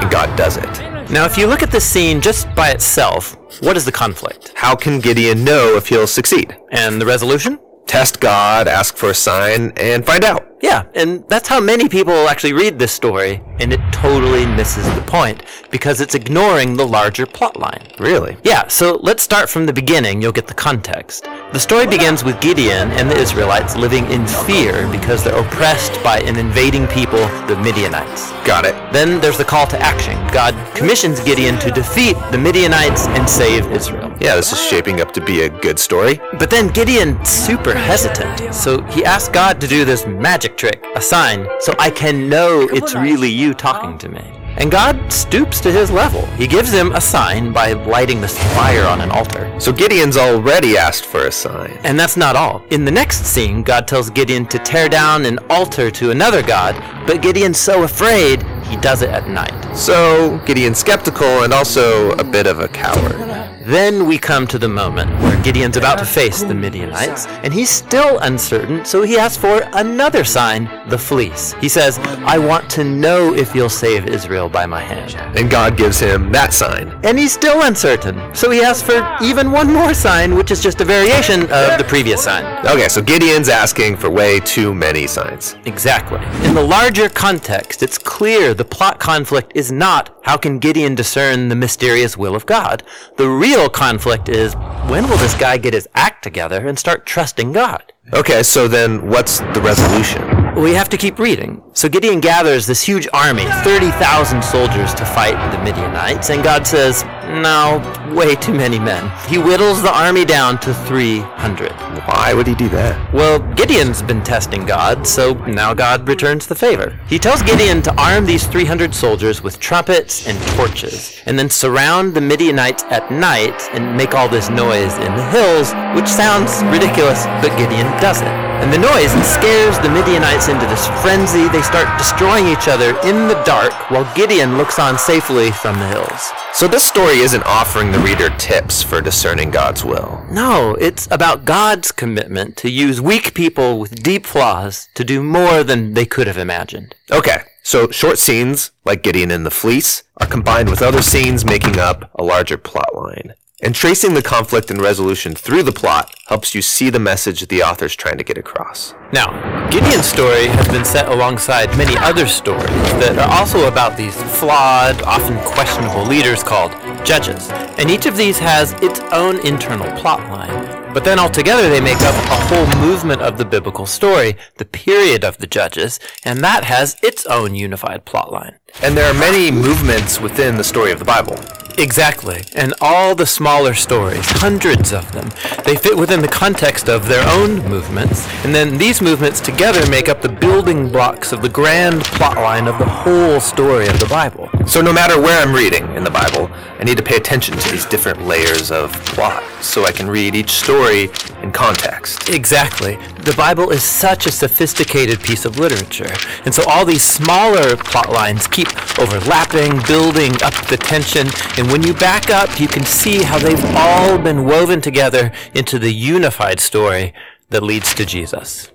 and 0.00 0.08
God 0.12 0.36
does 0.36 0.58
it. 0.58 0.87
Now, 1.10 1.24
if 1.24 1.38
you 1.38 1.46
look 1.46 1.62
at 1.62 1.70
this 1.70 1.86
scene 1.86 2.20
just 2.20 2.54
by 2.54 2.68
itself, 2.68 3.34
what 3.62 3.78
is 3.78 3.86
the 3.86 3.92
conflict? 3.92 4.52
How 4.54 4.76
can 4.76 5.00
Gideon 5.00 5.42
know 5.42 5.74
if 5.76 5.88
he'll 5.88 6.06
succeed? 6.06 6.54
And 6.70 7.00
the 7.00 7.06
resolution? 7.06 7.58
Test 7.86 8.20
God, 8.20 8.68
ask 8.68 8.94
for 8.94 9.08
a 9.08 9.14
sign, 9.14 9.72
and 9.78 10.04
find 10.04 10.22
out. 10.22 10.47
Yeah, 10.60 10.86
and 10.94 11.24
that's 11.28 11.48
how 11.48 11.60
many 11.60 11.88
people 11.88 12.28
actually 12.28 12.52
read 12.52 12.78
this 12.78 12.90
story, 12.90 13.40
and 13.60 13.72
it 13.72 13.80
totally 13.92 14.44
misses 14.44 14.84
the 14.94 15.02
point 15.02 15.44
because 15.70 16.00
it's 16.00 16.16
ignoring 16.16 16.76
the 16.76 16.86
larger 16.86 17.26
plot 17.26 17.56
line. 17.58 17.86
Really? 17.98 18.36
Yeah, 18.42 18.66
so 18.66 18.98
let's 19.02 19.22
start 19.22 19.48
from 19.48 19.66
the 19.66 19.72
beginning. 19.72 20.20
You'll 20.20 20.32
get 20.32 20.48
the 20.48 20.54
context. 20.54 21.24
The 21.52 21.60
story 21.60 21.86
begins 21.86 22.24
with 22.24 22.40
Gideon 22.40 22.90
and 22.92 23.08
the 23.08 23.16
Israelites 23.16 23.76
living 23.76 24.10
in 24.10 24.26
fear 24.26 24.90
because 24.90 25.22
they're 25.22 25.38
oppressed 25.38 26.02
by 26.02 26.18
an 26.20 26.36
invading 26.36 26.88
people, 26.88 27.20
the 27.46 27.56
Midianites. 27.62 28.30
Got 28.44 28.64
it. 28.64 28.74
Then 28.92 29.20
there's 29.20 29.38
the 29.38 29.44
call 29.44 29.66
to 29.68 29.78
action. 29.80 30.14
God 30.32 30.54
commissions 30.74 31.20
Gideon 31.20 31.58
to 31.60 31.70
defeat 31.70 32.16
the 32.32 32.38
Midianites 32.38 33.06
and 33.08 33.28
save 33.28 33.70
Israel. 33.70 34.14
Yeah, 34.20 34.34
this 34.34 34.52
is 34.52 34.60
shaping 34.60 35.00
up 35.00 35.12
to 35.12 35.24
be 35.24 35.42
a 35.42 35.48
good 35.48 35.78
story. 35.78 36.20
But 36.38 36.50
then 36.50 36.68
Gideon's 36.68 37.28
super 37.28 37.74
hesitant, 37.74 38.54
so 38.54 38.82
he 38.84 39.04
asks 39.04 39.28
God 39.28 39.60
to 39.60 39.68
do 39.68 39.84
this 39.84 40.06
magic 40.06 40.47
trick, 40.56 40.82
a 40.94 41.00
sign, 41.00 41.46
so 41.60 41.74
I 41.78 41.90
can 41.90 42.28
know 42.28 42.68
it's 42.70 42.94
really 42.94 43.28
you 43.28 43.54
talking 43.54 43.98
to 43.98 44.08
me. 44.08 44.22
And 44.58 44.72
God 44.72 45.12
stoops 45.12 45.60
to 45.60 45.70
his 45.70 45.90
level. 45.90 46.26
He 46.36 46.48
gives 46.48 46.72
him 46.72 46.90
a 46.92 47.00
sign 47.00 47.52
by 47.52 47.74
lighting 47.74 48.20
this 48.20 48.36
fire 48.54 48.84
on 48.84 49.00
an 49.00 49.10
altar. 49.10 49.54
So 49.60 49.72
Gideon's 49.72 50.16
already 50.16 50.76
asked 50.76 51.06
for 51.06 51.26
a 51.26 51.30
sign. 51.32 51.78
And 51.84 51.98
that's 51.98 52.16
not 52.16 52.34
all. 52.34 52.64
In 52.70 52.84
the 52.84 52.90
next 52.90 53.24
scene, 53.24 53.62
God 53.62 53.86
tells 53.86 54.10
Gideon 54.10 54.46
to 54.46 54.58
tear 54.58 54.88
down 54.88 55.26
an 55.26 55.38
altar 55.48 55.92
to 55.92 56.10
another 56.10 56.42
god, 56.42 56.74
but 57.06 57.22
Gideon's 57.22 57.58
so 57.58 57.84
afraid, 57.84 58.42
he 58.64 58.76
does 58.78 59.02
it 59.02 59.10
at 59.10 59.28
night. 59.28 59.76
So 59.76 60.38
Gideon's 60.44 60.78
skeptical 60.78 61.44
and 61.44 61.52
also 61.52 62.10
a 62.12 62.24
bit 62.24 62.48
of 62.48 62.58
a 62.58 62.66
coward. 62.66 63.57
Then 63.68 64.06
we 64.06 64.16
come 64.16 64.46
to 64.46 64.58
the 64.58 64.66
moment 64.66 65.10
where 65.20 65.42
Gideon's 65.42 65.76
about 65.76 65.98
to 65.98 66.06
face 66.06 66.42
the 66.42 66.54
Midianites, 66.54 67.26
and 67.26 67.52
he's 67.52 67.68
still 67.68 68.18
uncertain, 68.20 68.82
so 68.86 69.02
he 69.02 69.18
asks 69.18 69.36
for 69.36 69.60
another 69.74 70.24
sign, 70.24 70.70
the 70.88 70.96
fleece. 70.96 71.52
He 71.60 71.68
says, 71.68 71.98
I 72.24 72.38
want 72.38 72.70
to 72.70 72.82
know 72.82 73.34
if 73.34 73.54
you'll 73.54 73.68
save 73.68 74.06
Israel 74.06 74.48
by 74.48 74.64
my 74.64 74.80
hand. 74.80 75.16
And 75.36 75.50
God 75.50 75.76
gives 75.76 76.00
him 76.00 76.32
that 76.32 76.54
sign. 76.54 76.98
And 77.04 77.18
he's 77.18 77.34
still 77.34 77.60
uncertain, 77.64 78.34
so 78.34 78.48
he 78.50 78.62
asks 78.62 78.82
for 78.82 79.06
even 79.22 79.52
one 79.52 79.70
more 79.70 79.92
sign, 79.92 80.34
which 80.34 80.50
is 80.50 80.62
just 80.62 80.80
a 80.80 80.86
variation 80.86 81.42
of 81.42 81.76
the 81.76 81.84
previous 81.86 82.24
sign. 82.24 82.46
Okay, 82.64 82.88
so 82.88 83.02
Gideon's 83.02 83.50
asking 83.50 83.98
for 83.98 84.08
way 84.08 84.40
too 84.40 84.74
many 84.74 85.06
signs. 85.06 85.56
Exactly. 85.66 86.20
In 86.48 86.54
the 86.54 86.64
larger 86.64 87.10
context, 87.10 87.82
it's 87.82 87.98
clear 87.98 88.54
the 88.54 88.64
plot 88.64 88.98
conflict 88.98 89.52
is 89.54 89.70
not 89.70 90.18
how 90.28 90.36
can 90.36 90.58
Gideon 90.58 90.94
discern 90.94 91.48
the 91.48 91.56
mysterious 91.56 92.14
will 92.14 92.36
of 92.36 92.44
God? 92.44 92.82
The 93.16 93.26
real 93.26 93.57
conflict 93.66 94.28
is 94.28 94.52
when 94.90 95.08
will 95.08 95.16
this 95.16 95.32
guy 95.32 95.56
get 95.56 95.72
his 95.72 95.88
act 95.94 96.22
together 96.22 96.68
and 96.68 96.78
start 96.78 97.06
trusting 97.06 97.52
God? 97.52 97.94
Okay, 98.12 98.42
so 98.42 98.68
then 98.68 99.08
what's 99.08 99.38
the 99.38 99.62
resolution? 99.62 100.22
We 100.60 100.74
have 100.74 100.90
to 100.90 100.98
keep 100.98 101.18
reading. 101.18 101.62
So 101.72 101.88
Gideon 101.88 102.20
gathers 102.20 102.66
this 102.66 102.82
huge 102.82 103.08
army, 103.14 103.46
30,000 103.64 104.44
soldiers 104.44 104.92
to 104.94 105.06
fight 105.06 105.36
the 105.50 105.62
Midianites, 105.64 106.28
and 106.28 106.42
God 106.42 106.66
says, 106.66 107.04
no, 107.28 107.78
way 108.14 108.34
too 108.34 108.54
many 108.54 108.78
men. 108.78 109.12
He 109.28 109.36
whittles 109.36 109.82
the 109.82 109.94
army 109.94 110.24
down 110.24 110.58
to 110.60 110.72
300. 110.72 111.72
Why 112.06 112.32
would 112.34 112.46
he 112.46 112.54
do 112.54 112.68
that? 112.70 113.12
Well, 113.12 113.38
Gideon's 113.54 114.02
been 114.02 114.22
testing 114.22 114.64
God, 114.64 115.06
so 115.06 115.34
now 115.46 115.74
God 115.74 116.08
returns 116.08 116.46
the 116.46 116.54
favor. 116.54 116.98
He 117.06 117.18
tells 117.18 117.42
Gideon 117.42 117.82
to 117.82 117.94
arm 118.00 118.24
these 118.24 118.46
300 118.46 118.94
soldiers 118.94 119.42
with 119.42 119.60
trumpets 119.60 120.26
and 120.26 120.38
torches, 120.56 121.20
and 121.26 121.38
then 121.38 121.50
surround 121.50 122.14
the 122.14 122.20
Midianites 122.20 122.84
at 122.84 123.10
night 123.10 123.60
and 123.72 123.96
make 123.96 124.14
all 124.14 124.28
this 124.28 124.48
noise 124.48 124.94
in 124.98 125.14
the 125.14 125.30
hills, 125.30 125.72
which 125.94 126.08
sounds 126.08 126.62
ridiculous, 126.72 127.24
but 127.42 127.56
Gideon 127.58 127.86
does 128.00 128.22
it. 128.22 128.48
And 128.58 128.72
the 128.72 128.78
noise 128.78 129.12
scares 129.22 129.78
the 129.78 129.88
Midianites 129.88 130.48
into 130.48 130.66
this 130.66 130.84
frenzy. 131.00 131.46
They 131.48 131.62
start 131.62 131.96
destroying 131.96 132.48
each 132.48 132.66
other 132.66 132.98
in 133.06 133.28
the 133.28 133.40
dark 133.46 133.72
while 133.88 134.02
Gideon 134.16 134.58
looks 134.58 134.80
on 134.80 134.98
safely 134.98 135.52
from 135.52 135.78
the 135.78 135.86
hills. 135.86 136.32
So 136.54 136.66
this 136.66 136.82
story 136.84 137.17
isn't 137.20 137.42
offering 137.44 137.92
the 137.92 137.98
reader 137.98 138.30
tips 138.36 138.82
for 138.82 139.00
discerning 139.00 139.50
God's 139.50 139.84
will. 139.84 140.24
No, 140.30 140.74
it's 140.74 141.08
about 141.10 141.44
God's 141.44 141.92
commitment 141.92 142.56
to 142.58 142.70
use 142.70 143.00
weak 143.00 143.34
people 143.34 143.78
with 143.78 144.02
deep 144.02 144.26
flaws 144.26 144.88
to 144.94 145.04
do 145.04 145.22
more 145.22 145.64
than 145.64 145.94
they 145.94 146.04
could 146.04 146.26
have 146.26 146.38
imagined. 146.38 146.94
Okay, 147.10 147.42
so 147.62 147.90
short 147.90 148.18
scenes, 148.18 148.70
like 148.84 149.02
Gideon 149.02 149.30
and 149.30 149.44
the 149.44 149.50
fleece, 149.50 150.04
are 150.20 150.26
combined 150.26 150.70
with 150.70 150.82
other 150.82 151.02
scenes 151.02 151.44
making 151.44 151.78
up 151.78 152.10
a 152.14 152.22
larger 152.22 152.56
plot 152.56 152.94
line. 152.94 153.34
And 153.60 153.74
tracing 153.74 154.14
the 154.14 154.22
conflict 154.22 154.70
and 154.70 154.80
resolution 154.80 155.34
through 155.34 155.64
the 155.64 155.72
plot 155.72 156.14
helps 156.28 156.54
you 156.54 156.62
see 156.62 156.90
the 156.90 157.00
message 157.00 157.48
the 157.48 157.64
author's 157.64 157.96
trying 157.96 158.16
to 158.18 158.22
get 158.22 158.38
across. 158.38 158.94
Now, 159.12 159.68
Gideon's 159.68 160.06
story 160.06 160.46
has 160.46 160.68
been 160.68 160.84
set 160.84 161.08
alongside 161.08 161.76
many 161.76 161.96
other 161.96 162.28
stories 162.28 162.68
that 163.02 163.18
are 163.18 163.28
also 163.36 163.66
about 163.66 163.96
these 163.96 164.14
flawed, 164.38 165.02
often 165.02 165.36
questionable 165.40 166.04
leaders 166.04 166.44
called 166.44 166.70
judges. 167.08 167.48
And 167.78 167.90
each 167.90 168.04
of 168.04 168.18
these 168.18 168.38
has 168.38 168.74
its 168.82 169.00
own 169.12 169.44
internal 169.46 169.90
plot 169.98 170.20
line. 170.30 170.92
But 170.92 171.04
then 171.04 171.18
altogether 171.18 171.70
they 171.70 171.80
make 171.80 172.00
up 172.02 172.14
a 172.14 172.44
whole 172.48 172.66
movement 172.80 173.22
of 173.22 173.38
the 173.38 173.46
biblical 173.46 173.86
story, 173.86 174.36
the 174.58 174.66
period 174.66 175.24
of 175.24 175.38
the 175.38 175.46
judges, 175.46 175.98
and 176.22 176.44
that 176.44 176.64
has 176.64 176.96
its 177.02 177.24
own 177.24 177.54
unified 177.54 178.04
plot 178.04 178.30
line. 178.30 178.58
And 178.82 178.94
there 178.94 179.10
are 179.10 179.18
many 179.18 179.50
movements 179.50 180.20
within 180.20 180.56
the 180.56 180.64
story 180.64 180.92
of 180.92 180.98
the 180.98 181.06
Bible. 181.06 181.36
Exactly. 181.78 182.42
And 182.56 182.74
all 182.80 183.14
the 183.14 183.24
smaller 183.24 183.72
stories, 183.72 184.24
hundreds 184.26 184.92
of 184.92 185.12
them, 185.12 185.30
they 185.64 185.76
fit 185.76 185.96
within 185.96 186.20
the 186.20 186.28
context 186.28 186.88
of 186.88 187.06
their 187.06 187.24
own 187.28 187.62
movements. 187.68 188.26
And 188.44 188.52
then 188.52 188.78
these 188.78 189.00
movements 189.00 189.40
together 189.40 189.88
make 189.88 190.08
up 190.08 190.20
the 190.20 190.28
building 190.28 190.90
blocks 190.90 191.32
of 191.32 191.40
the 191.40 191.48
grand 191.48 192.02
plotline 192.02 192.66
of 192.68 192.78
the 192.78 192.84
whole 192.84 193.38
story 193.38 193.86
of 193.86 193.98
the 194.00 194.06
Bible. 194.06 194.50
So 194.66 194.80
no 194.80 194.92
matter 194.92 195.20
where 195.20 195.40
I'm 195.40 195.54
reading 195.54 195.94
in 195.94 196.02
the 196.02 196.10
Bible, 196.10 196.50
I 196.80 196.84
need 196.84 196.96
to 196.96 197.02
pay 197.02 197.16
attention 197.16 197.56
to 197.56 197.70
these 197.70 197.84
different 197.84 198.26
layers 198.26 198.72
of 198.72 198.92
plot 199.06 199.44
so 199.62 199.84
I 199.84 199.92
can 199.92 200.08
read 200.08 200.34
each 200.34 200.50
story 200.50 201.10
in 201.42 201.52
context. 201.52 202.28
Exactly. 202.28 202.98
The 203.28 203.36
Bible 203.36 203.68
is 203.72 203.82
such 203.82 204.24
a 204.24 204.32
sophisticated 204.32 205.20
piece 205.22 205.44
of 205.44 205.58
literature. 205.58 206.14
And 206.46 206.54
so 206.54 206.62
all 206.66 206.86
these 206.86 207.02
smaller 207.02 207.76
plot 207.76 208.10
lines 208.10 208.46
keep 208.46 208.68
overlapping, 208.98 209.82
building 209.86 210.32
up 210.42 210.54
the 210.68 210.78
tension, 210.78 211.26
and 211.58 211.70
when 211.70 211.82
you 211.82 211.92
back 211.92 212.30
up, 212.30 212.58
you 212.58 212.66
can 212.66 212.86
see 212.86 213.22
how 213.22 213.38
they've 213.38 213.62
all 213.76 214.16
been 214.16 214.46
woven 214.46 214.80
together 214.80 215.30
into 215.54 215.78
the 215.78 215.92
unified 215.92 216.58
story 216.58 217.12
that 217.50 217.62
leads 217.62 217.92
to 217.96 218.06
Jesus. 218.06 218.72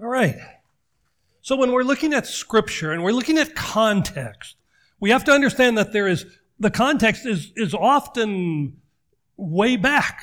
All 0.00 0.06
right. 0.06 0.36
So 1.42 1.56
when 1.56 1.72
we're 1.72 1.82
looking 1.82 2.14
at 2.14 2.28
scripture 2.28 2.92
and 2.92 3.02
we're 3.02 3.10
looking 3.10 3.38
at 3.38 3.56
context, 3.56 4.54
we 5.00 5.10
have 5.10 5.24
to 5.24 5.32
understand 5.32 5.76
that 5.78 5.92
there 5.92 6.06
is, 6.06 6.26
the 6.60 6.70
context 6.70 7.26
is, 7.26 7.50
is 7.56 7.74
often 7.74 8.76
way 9.36 9.76
back 9.76 10.22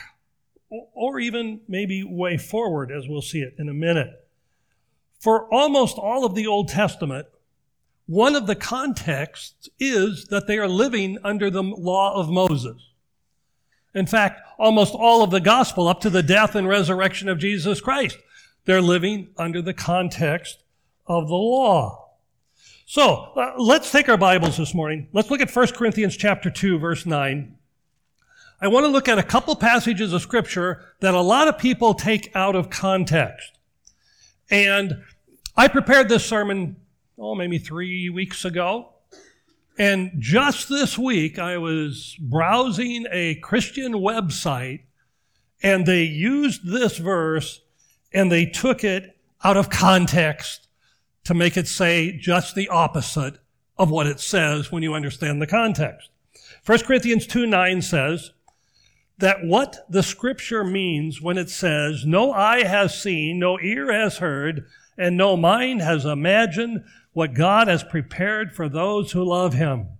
or 0.69 1.19
even 1.19 1.61
maybe 1.67 2.03
way 2.03 2.37
forward 2.37 2.91
as 2.91 3.07
we'll 3.07 3.21
see 3.21 3.39
it 3.39 3.55
in 3.57 3.67
a 3.67 3.73
minute. 3.73 4.27
For 5.19 5.51
almost 5.51 5.97
all 5.97 6.25
of 6.25 6.35
the 6.35 6.45
Old 6.45 6.69
Testament, 6.69 7.27
one 8.05 8.35
of 8.35 8.45
the 8.45 8.55
contexts 8.55 9.67
is 9.79 10.27
that 10.29 10.47
they 10.47 10.59
are 10.59 10.67
living 10.67 11.17
under 11.23 11.49
the 11.49 11.63
law 11.63 12.13
of 12.13 12.29
Moses. 12.29 12.91
In 13.95 14.05
fact, 14.05 14.41
almost 14.59 14.93
all 14.93 15.23
of 15.23 15.31
the 15.31 15.39
gospel 15.39 15.87
up 15.87 16.01
to 16.01 16.09
the 16.09 16.21
death 16.21 16.55
and 16.55 16.67
resurrection 16.67 17.29
of 17.29 17.39
Jesus 17.39 17.81
Christ, 17.81 18.17
they're 18.65 18.81
living 18.81 19.29
under 19.37 19.61
the 19.61 19.73
context 19.73 20.59
of 21.07 21.27
the 21.27 21.33
law. 21.33 22.06
So, 22.89 23.33
uh, 23.35 23.51
let's 23.57 23.91
take 23.91 24.07
our 24.07 24.15
Bibles 24.15 24.55
this 24.55 24.73
morning. 24.73 25.09
Let's 25.11 25.29
look 25.29 25.41
at 25.41 25.53
1 25.53 25.67
Corinthians 25.73 26.15
chapter 26.15 26.49
2 26.49 26.79
verse 26.79 27.05
9. 27.05 27.53
I 28.61 28.67
want 28.69 28.85
to 28.85 28.87
look 28.87 29.09
at 29.09 29.19
a 29.19 29.23
couple 29.23 29.57
passages 29.57 30.13
of 30.13 30.21
scripture 30.21 30.85
that 31.01 31.13
a 31.13 31.19
lot 31.19 31.49
of 31.49 31.57
people 31.57 31.93
take 31.93 32.33
out 32.33 32.55
of 32.55 32.69
context. 32.69 33.59
And 34.49 35.03
I 35.57 35.67
prepared 35.67 36.07
this 36.07 36.25
sermon, 36.25 36.77
oh, 37.19 37.35
maybe 37.35 37.57
three 37.57 38.09
weeks 38.09 38.45
ago. 38.45 38.93
And 39.77 40.13
just 40.17 40.69
this 40.69 40.97
week, 40.97 41.37
I 41.37 41.57
was 41.57 42.15
browsing 42.21 43.05
a 43.11 43.35
Christian 43.35 43.95
website 43.95 44.83
and 45.61 45.85
they 45.85 46.03
used 46.03 46.65
this 46.65 46.99
verse 46.99 47.59
and 48.13 48.31
they 48.31 48.45
took 48.45 48.85
it 48.85 49.17
out 49.43 49.57
of 49.57 49.69
context 49.69 50.66
to 51.27 51.33
make 51.33 51.57
it 51.57 51.67
say 51.67 52.17
just 52.17 52.55
the 52.55 52.69
opposite 52.69 53.37
of 53.77 53.91
what 53.91 54.07
it 54.07 54.17
says 54.17 54.71
when 54.71 54.81
you 54.81 54.93
understand 54.93 55.41
the 55.41 55.45
context. 55.45 56.09
1 56.65 56.79
Corinthians 56.79 57.27
2 57.27 57.45
9 57.45 57.81
says 57.81 58.31
that 59.17 59.43
what 59.43 59.85
the 59.89 60.03
scripture 60.03 60.63
means 60.63 61.21
when 61.21 61.37
it 61.37 61.49
says, 61.49 62.05
No 62.05 62.31
eye 62.31 62.63
has 62.63 62.97
seen, 62.97 63.39
no 63.39 63.59
ear 63.59 63.91
has 63.91 64.19
heard, 64.19 64.67
and 64.97 65.17
no 65.17 65.35
mind 65.35 65.81
has 65.81 66.05
imagined 66.05 66.85
what 67.11 67.33
God 67.33 67.67
has 67.67 67.83
prepared 67.83 68.55
for 68.55 68.69
those 68.69 69.11
who 69.11 69.25
love 69.25 69.53
him. 69.53 69.96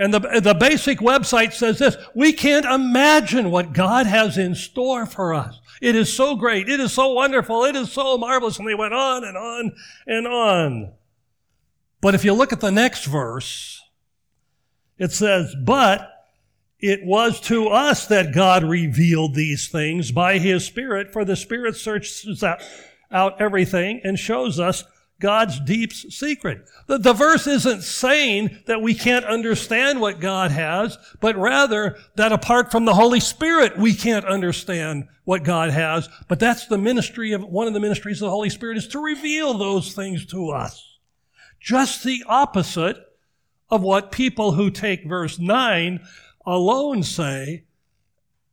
And 0.00 0.14
the, 0.14 0.40
the 0.40 0.54
basic 0.54 0.98
website 0.98 1.52
says 1.52 1.78
this 1.78 1.94
We 2.14 2.32
can't 2.32 2.64
imagine 2.64 3.50
what 3.50 3.74
God 3.74 4.06
has 4.06 4.38
in 4.38 4.54
store 4.54 5.04
for 5.04 5.34
us. 5.34 5.60
It 5.82 5.94
is 5.94 6.10
so 6.10 6.36
great. 6.36 6.70
It 6.70 6.80
is 6.80 6.94
so 6.94 7.12
wonderful. 7.12 7.64
It 7.64 7.76
is 7.76 7.92
so 7.92 8.16
marvelous. 8.16 8.58
And 8.58 8.66
they 8.66 8.74
went 8.74 8.94
on 8.94 9.24
and 9.24 9.36
on 9.36 9.72
and 10.06 10.26
on. 10.26 10.92
But 12.00 12.14
if 12.14 12.24
you 12.24 12.32
look 12.32 12.50
at 12.50 12.60
the 12.60 12.72
next 12.72 13.04
verse, 13.04 13.82
it 14.96 15.12
says, 15.12 15.54
But 15.62 16.10
it 16.78 17.04
was 17.04 17.38
to 17.42 17.68
us 17.68 18.06
that 18.06 18.32
God 18.32 18.64
revealed 18.64 19.34
these 19.34 19.68
things 19.68 20.12
by 20.12 20.38
his 20.38 20.64
Spirit, 20.64 21.12
for 21.12 21.26
the 21.26 21.36
Spirit 21.36 21.76
searches 21.76 22.42
out, 22.42 22.62
out 23.10 23.38
everything 23.38 24.00
and 24.02 24.18
shows 24.18 24.58
us 24.58 24.82
God's 25.20 25.60
deep 25.60 25.92
secret. 25.92 26.66
The, 26.86 26.98
the 26.98 27.12
verse 27.12 27.46
isn't 27.46 27.82
saying 27.82 28.58
that 28.66 28.82
we 28.82 28.94
can't 28.94 29.24
understand 29.24 30.00
what 30.00 30.18
God 30.18 30.50
has, 30.50 30.98
but 31.20 31.36
rather 31.36 31.98
that 32.16 32.32
apart 32.32 32.72
from 32.72 32.86
the 32.86 32.94
Holy 32.94 33.20
Spirit, 33.20 33.78
we 33.78 33.94
can't 33.94 34.24
understand 34.24 35.06
what 35.24 35.44
God 35.44 35.70
has. 35.70 36.08
But 36.26 36.40
that's 36.40 36.66
the 36.66 36.78
ministry 36.78 37.32
of, 37.32 37.44
one 37.44 37.68
of 37.68 37.74
the 37.74 37.80
ministries 37.80 38.20
of 38.20 38.26
the 38.26 38.30
Holy 38.30 38.50
Spirit 38.50 38.78
is 38.78 38.88
to 38.88 38.98
reveal 38.98 39.54
those 39.54 39.92
things 39.92 40.26
to 40.26 40.50
us. 40.50 40.98
Just 41.60 42.02
the 42.02 42.24
opposite 42.26 42.96
of 43.70 43.82
what 43.82 44.10
people 44.10 44.52
who 44.52 44.70
take 44.70 45.06
verse 45.06 45.38
9 45.38 46.00
alone 46.46 47.02
say 47.02 47.64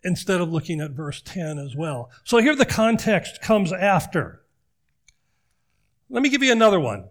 instead 0.03 0.41
of 0.41 0.51
looking 0.51 0.81
at 0.81 0.91
verse 0.91 1.21
10 1.21 1.57
as 1.57 1.75
well. 1.75 2.09
So 2.23 2.37
here 2.37 2.55
the 2.55 2.65
context 2.65 3.41
comes 3.41 3.71
after. 3.73 4.41
Let 6.09 6.23
me 6.23 6.29
give 6.29 6.43
you 6.43 6.51
another 6.51 6.79
one. 6.79 7.09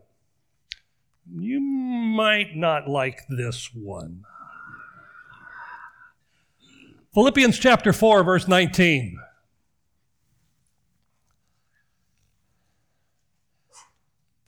You 1.34 1.60
might 1.60 2.56
not 2.56 2.88
like 2.88 3.22
this 3.28 3.70
one. 3.74 4.24
Philippians 7.12 7.58
chapter 7.58 7.92
4, 7.92 8.22
verse 8.22 8.46
19. 8.46 9.18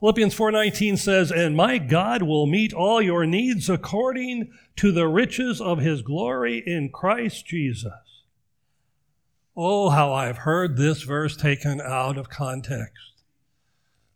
Philippians 0.00 0.33
4:19 0.33 0.97
says, 0.97 1.33
"And 1.33 1.57
my 1.57 1.78
God 1.78 2.23
will 2.23 2.47
meet 2.47 2.73
all 2.73 3.02
your 3.02 3.26
needs 3.26 3.69
according 3.69 4.52
to 4.76 4.93
the 4.93 5.09
riches 5.09 5.61
of 5.61 5.81
his 5.81 6.02
glory 6.02 6.62
in 6.64 6.90
Christ 6.90 7.47
Jesus." 7.47 8.23
Oh, 9.57 9.90
how 9.90 10.12
I've 10.12 10.38
heard 10.38 10.76
this 10.76 11.02
verse 11.02 11.37
taken 11.37 11.81
out 11.81 12.17
of 12.17 12.31
context. 12.31 13.17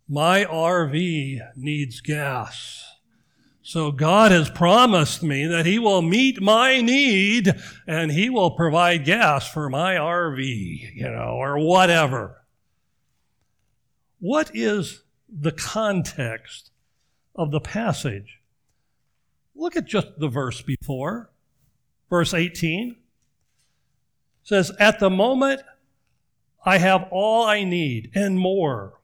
My 0.08 0.44
RV 0.44 1.38
needs 1.56 2.00
gas. 2.00 2.84
So 3.62 3.92
God 3.92 4.32
has 4.32 4.50
promised 4.50 5.22
me 5.22 5.46
that 5.46 5.66
he 5.66 5.78
will 5.78 6.02
meet 6.02 6.42
my 6.42 6.80
need 6.80 7.54
and 7.86 8.10
he 8.10 8.28
will 8.28 8.50
provide 8.50 9.04
gas 9.04 9.48
for 9.48 9.70
my 9.70 9.94
RV, 9.94 10.94
you 10.94 11.08
know, 11.08 11.36
or 11.38 11.58
whatever. 11.58 12.42
What 14.18 14.50
is 14.54 15.02
the 15.28 15.52
context 15.52 16.70
of 17.34 17.50
the 17.50 17.60
passage. 17.60 18.40
Look 19.54 19.76
at 19.76 19.86
just 19.86 20.18
the 20.18 20.28
verse 20.28 20.60
before. 20.60 21.30
Verse 22.10 22.34
18 22.34 22.96
says, 24.42 24.72
At 24.78 25.00
the 25.00 25.10
moment, 25.10 25.62
I 26.64 26.78
have 26.78 27.08
all 27.10 27.46
I 27.46 27.64
need 27.64 28.10
and 28.14 28.38
more. 28.38 29.00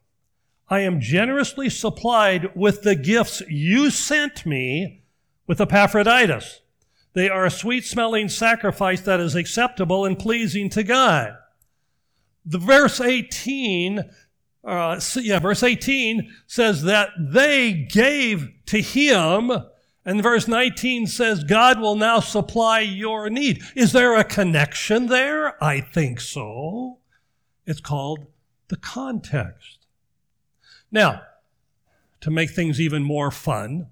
I 0.71 0.81
am 0.81 1.01
generously 1.01 1.71
supplied 1.71 2.55
with 2.55 2.83
the 2.83 2.95
gifts 2.95 3.43
you 3.49 3.91
sent 3.91 4.45
me 4.45 5.03
with 5.47 5.61
Epaphroditus. 5.61 6.61
They 7.15 7.29
are 7.29 7.47
a 7.47 7.51
sweet 7.51 7.85
smelling 7.85 8.29
sacrifice 8.29 9.01
that 9.03 9.21
is 9.21 9.35
acceptable 9.35 10.05
and 10.05 10.19
pleasing 10.19 10.69
to 10.71 10.83
God. 10.83 11.37
The 12.45 12.59
verse 12.59 13.01
18 13.01 14.05
uh, 14.65 15.01
yeah, 15.17 15.39
verse 15.39 15.63
18 15.63 16.31
says 16.47 16.83
that 16.83 17.11
they 17.19 17.73
gave 17.73 18.51
to 18.67 18.81
him. 18.81 19.51
And 20.05 20.23
verse 20.23 20.49
19 20.49 21.07
says, 21.07 21.45
God 21.45 21.81
will 21.81 21.97
now 21.97 22.21
supply 22.21 22.81
your 22.81 23.31
need. 23.31 23.63
Is 23.75 23.93
there 23.93 24.17
a 24.17 24.25
connection 24.25 25.07
there? 25.07 25.63
I 25.63 25.81
think 25.81 26.21
so. 26.21 26.99
It's 27.67 27.81
called 27.81 28.27
the 28.69 28.77
context. 28.77 29.78
Now, 30.91 31.23
to 32.21 32.31
make 32.31 32.51
things 32.51 32.81
even 32.81 33.03
more 33.03 33.31
fun, 33.31 33.89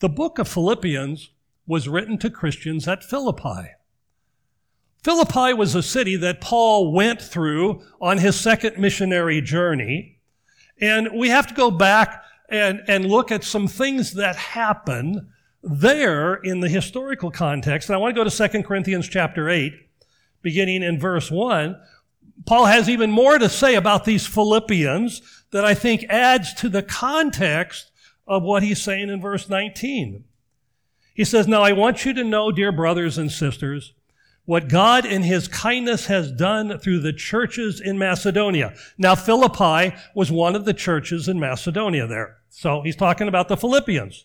the 0.00 0.08
book 0.08 0.38
of 0.38 0.48
Philippians 0.48 1.30
was 1.66 1.88
written 1.88 2.18
to 2.18 2.30
Christians 2.30 2.86
at 2.88 3.04
Philippi. 3.04 3.72
Philippi 5.02 5.52
was 5.52 5.74
a 5.74 5.82
city 5.82 6.16
that 6.16 6.40
Paul 6.40 6.92
went 6.92 7.20
through 7.20 7.82
on 8.00 8.18
his 8.18 8.38
second 8.38 8.78
missionary 8.78 9.40
journey. 9.40 10.18
And 10.80 11.08
we 11.14 11.28
have 11.28 11.46
to 11.48 11.54
go 11.54 11.70
back 11.70 12.24
and, 12.48 12.80
and 12.88 13.04
look 13.04 13.30
at 13.30 13.44
some 13.44 13.68
things 13.68 14.14
that 14.14 14.36
happen 14.36 15.30
there 15.62 16.34
in 16.34 16.60
the 16.60 16.68
historical 16.68 17.30
context. 17.30 17.88
And 17.88 17.94
I 17.94 17.98
want 17.98 18.14
to 18.14 18.24
go 18.24 18.28
to 18.28 18.48
2 18.48 18.62
Corinthians 18.62 19.08
chapter 19.08 19.48
8, 19.48 19.72
beginning 20.42 20.82
in 20.82 20.98
verse 20.98 21.30
1. 21.30 21.76
Paul 22.46 22.66
has 22.66 22.88
even 22.88 23.10
more 23.10 23.38
to 23.38 23.48
say 23.48 23.74
about 23.74 24.04
these 24.04 24.26
Philippians 24.26 25.37
that 25.50 25.64
I 25.64 25.74
think 25.74 26.04
adds 26.08 26.54
to 26.54 26.68
the 26.68 26.82
context 26.82 27.90
of 28.26 28.42
what 28.42 28.62
he's 28.62 28.82
saying 28.82 29.08
in 29.08 29.20
verse 29.20 29.48
19. 29.48 30.24
He 31.14 31.24
says, 31.24 31.48
Now 31.48 31.62
I 31.62 31.72
want 31.72 32.04
you 32.04 32.12
to 32.12 32.24
know, 32.24 32.52
dear 32.52 32.70
brothers 32.70 33.18
and 33.18 33.30
sisters, 33.30 33.94
what 34.44 34.68
God 34.68 35.04
in 35.04 35.24
his 35.24 35.46
kindness 35.46 36.06
has 36.06 36.32
done 36.32 36.78
through 36.78 37.00
the 37.00 37.12
churches 37.12 37.80
in 37.80 37.98
Macedonia. 37.98 38.74
Now, 38.96 39.14
Philippi 39.14 39.94
was 40.14 40.32
one 40.32 40.56
of 40.56 40.64
the 40.64 40.72
churches 40.72 41.28
in 41.28 41.38
Macedonia 41.38 42.06
there. 42.06 42.38
So 42.48 42.80
he's 42.80 42.96
talking 42.96 43.28
about 43.28 43.48
the 43.48 43.58
Philippians. 43.58 44.24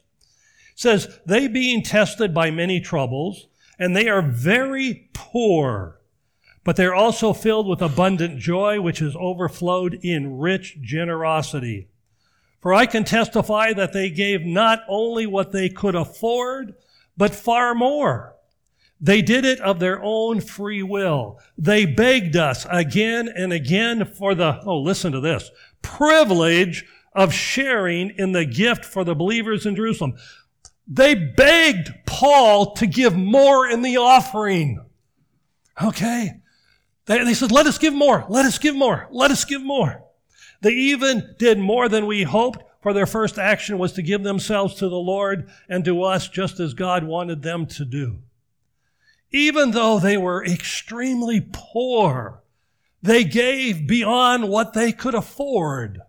It 0.72 0.80
says, 0.80 1.20
they 1.26 1.50
being 1.50 1.84
tested 1.84 2.34
by 2.34 2.52
many 2.52 2.80
troubles, 2.80 3.48
and 3.78 3.96
they 3.96 4.08
are 4.08 4.22
very 4.22 5.10
poor, 5.14 6.00
but 6.64 6.76
they're 6.76 6.96
also 6.96 7.34
filled 7.34 7.68
with 7.68 7.82
abundant 7.82 8.40
joy, 8.40 8.80
which 8.80 9.00
has 9.00 9.16
overflowed 9.20 10.00
in 10.02 10.38
rich 10.38 10.82
generosity. 10.82 11.88
For 12.62 12.74
I 12.74 12.86
can 12.86 13.04
testify 13.04 13.74
that 13.74 13.94
they 13.94 14.10
gave 14.10 14.46
not 14.46 14.80
only 14.88 15.26
what 15.26 15.52
they 15.52 15.70
could 15.70 15.96
afford, 15.96 16.76
but 17.18 17.36
far 17.36 17.76
more 17.76 18.34
they 19.04 19.22
did 19.22 19.44
it 19.44 19.60
of 19.60 19.80
their 19.80 20.02
own 20.02 20.40
free 20.40 20.82
will. 20.82 21.38
They 21.58 21.86
begged 21.86 22.38
us 22.38 22.66
again 22.70 23.28
and 23.28 23.52
again 23.52 24.06
for 24.06 24.34
the, 24.34 24.62
oh, 24.66 24.80
listen 24.80 25.12
to 25.12 25.20
this, 25.20 25.52
privilege 25.82 26.86
of 27.14 27.34
sharing 27.34 28.12
in 28.12 28.32
the 28.32 28.46
gift 28.46 28.86
for 28.86 29.04
the 29.04 29.14
believers 29.14 29.66
in 29.66 29.76
Jerusalem. 29.76 30.16
They 30.88 31.16
begged 31.16 31.90
Paul 32.06 32.76
to 32.76 32.88
give 32.88 33.18
more 33.18 33.68
in 33.68 33.82
the 33.82 33.98
offering. 33.98 34.86
Okay? 35.84 36.40
They, 37.06 37.24
they 37.24 37.34
said, 37.34 37.52
let 37.52 37.68
us 37.68 37.78
give 37.78 37.94
more, 37.94 38.26
let 38.30 38.46
us 38.46 38.58
give 38.58 38.76
more, 38.76 39.08
let 39.12 39.32
us 39.32 39.46
give 39.46 39.62
more. 39.62 40.04
They 40.62 40.72
even 40.72 41.36
did 41.38 41.60
more 41.60 41.90
than 41.90 42.06
we 42.06 42.24
hoped, 42.24 42.64
for 42.82 42.94
their 42.94 43.06
first 43.06 43.38
action 43.38 43.78
was 43.78 43.94
to 43.94 44.02
give 44.02 44.24
themselves 44.24 44.76
to 44.76 44.90
the 44.90 44.96
Lord 44.96 45.50
and 45.70 45.84
to 45.86 46.04
us 46.04 46.28
just 46.28 46.60
as 46.60 46.74
God 46.74 47.04
wanted 47.04 47.42
them 47.42 47.66
to 47.68 47.86
do 47.86 48.20
even 49.34 49.72
though 49.72 50.00
they 50.00 50.16
were 50.16 50.46
extremely 50.46 51.46
poor, 51.52 52.44
they 53.02 53.24
gave 53.24 53.88
beyond 53.88 54.48
what 54.48 54.74
they 54.74 54.94
could 54.94 55.16
afford. 55.16 56.02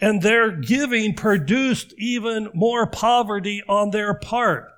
And 0.00 0.20
their 0.20 0.50
giving 0.50 1.14
produced 1.14 1.94
even 1.96 2.50
more 2.52 2.86
poverty 2.86 3.62
on 3.66 3.90
their 3.90 4.12
part. 4.12 4.70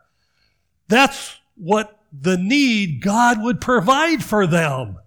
That's 0.87 1.37
what 1.57 1.96
the 2.21 2.37
need 2.37 3.03
God 3.03 3.43
would 3.43 3.61
provide 3.61 4.25
for 4.25 4.47
them. 4.47 4.99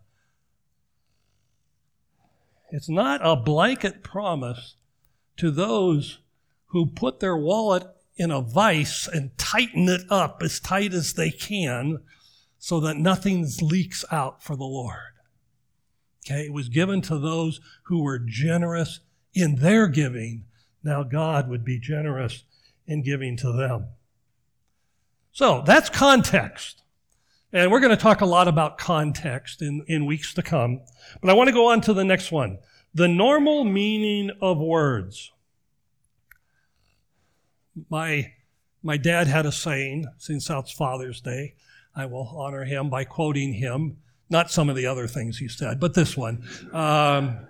It's 2.71 2.89
not 2.89 3.21
a 3.23 3.35
blanket 3.35 4.03
promise 4.03 4.75
to 5.37 5.49
those 5.49 6.19
who 6.67 6.85
put 6.85 7.19
their 7.19 7.37
wallet 7.37 7.83
in 8.17 8.31
a 8.31 8.41
vice 8.41 9.07
and 9.07 9.35
tighten 9.37 9.87
it 9.87 10.01
up 10.09 10.41
as 10.43 10.59
tight 10.59 10.93
as 10.93 11.13
they 11.13 11.31
can 11.31 11.99
so 12.59 12.79
that 12.81 12.97
nothing 12.97 13.47
leaks 13.61 14.03
out 14.11 14.43
for 14.43 14.55
the 14.55 14.65
Lord. 14.65 15.13
Okay, 16.25 16.45
it 16.45 16.53
was 16.53 16.69
given 16.69 17.01
to 17.03 17.17
those 17.17 17.61
who 17.83 18.03
were 18.03 18.19
generous 18.19 18.99
in 19.33 19.55
their 19.55 19.87
giving. 19.87 20.43
Now 20.83 21.03
God 21.03 21.49
would 21.49 21.63
be 21.63 21.79
generous 21.79 22.43
in 22.85 23.01
giving 23.01 23.37
to 23.37 23.51
them. 23.51 23.87
So 25.31 25.63
that's 25.65 25.89
context. 25.89 26.83
And 27.51 27.71
we're 27.71 27.79
going 27.79 27.95
to 27.95 28.01
talk 28.01 28.21
a 28.21 28.25
lot 28.25 28.47
about 28.47 28.77
context 28.77 29.61
in, 29.61 29.83
in 29.87 30.05
weeks 30.05 30.33
to 30.35 30.43
come. 30.43 30.81
But 31.21 31.29
I 31.29 31.33
want 31.33 31.47
to 31.47 31.53
go 31.53 31.71
on 31.71 31.81
to 31.81 31.93
the 31.93 32.03
next 32.03 32.31
one. 32.31 32.59
The 32.93 33.07
normal 33.07 33.63
meaning 33.63 34.31
of 34.41 34.59
words 34.59 35.31
my 37.89 38.33
My 38.81 38.97
dad 38.97 39.27
had 39.27 39.45
a 39.45 39.51
saying, 39.51 40.05
since 40.17 40.49
it's 40.49 40.71
Father's 40.71 41.21
Day. 41.21 41.55
I 41.95 42.05
will 42.05 42.27
honor 42.27 42.63
him 42.63 42.89
by 42.89 43.03
quoting 43.03 43.53
him, 43.53 43.97
not 44.29 44.51
some 44.51 44.69
of 44.69 44.75
the 44.75 44.85
other 44.85 45.07
things 45.07 45.37
he 45.37 45.47
said, 45.47 45.79
but 45.79 45.95
this 45.95 46.15
one. 46.15 46.47
Um, 46.71 47.47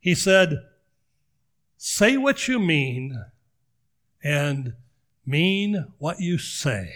he 0.00 0.14
said, 0.14 0.62
Say 1.76 2.16
what 2.16 2.48
you 2.48 2.58
mean 2.58 3.24
and 4.22 4.74
mean 5.26 5.86
what 5.98 6.20
you 6.20 6.38
say. 6.38 6.94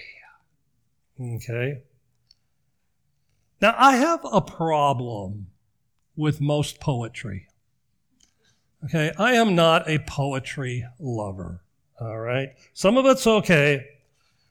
Okay? 1.21 1.83
Now, 3.61 3.75
I 3.77 3.97
have 3.97 4.21
a 4.31 4.41
problem 4.41 5.49
with 6.17 6.41
most 6.41 6.81
poetry. 6.81 7.49
Okay, 8.85 9.13
I 9.19 9.33
am 9.33 9.57
not 9.57 9.89
a 9.89 9.99
poetry 9.99 10.87
lover. 11.01 11.63
All 12.01 12.19
right, 12.19 12.51
some 12.75 12.97
of 12.97 13.07
it's 13.07 13.27
okay. 13.27 13.87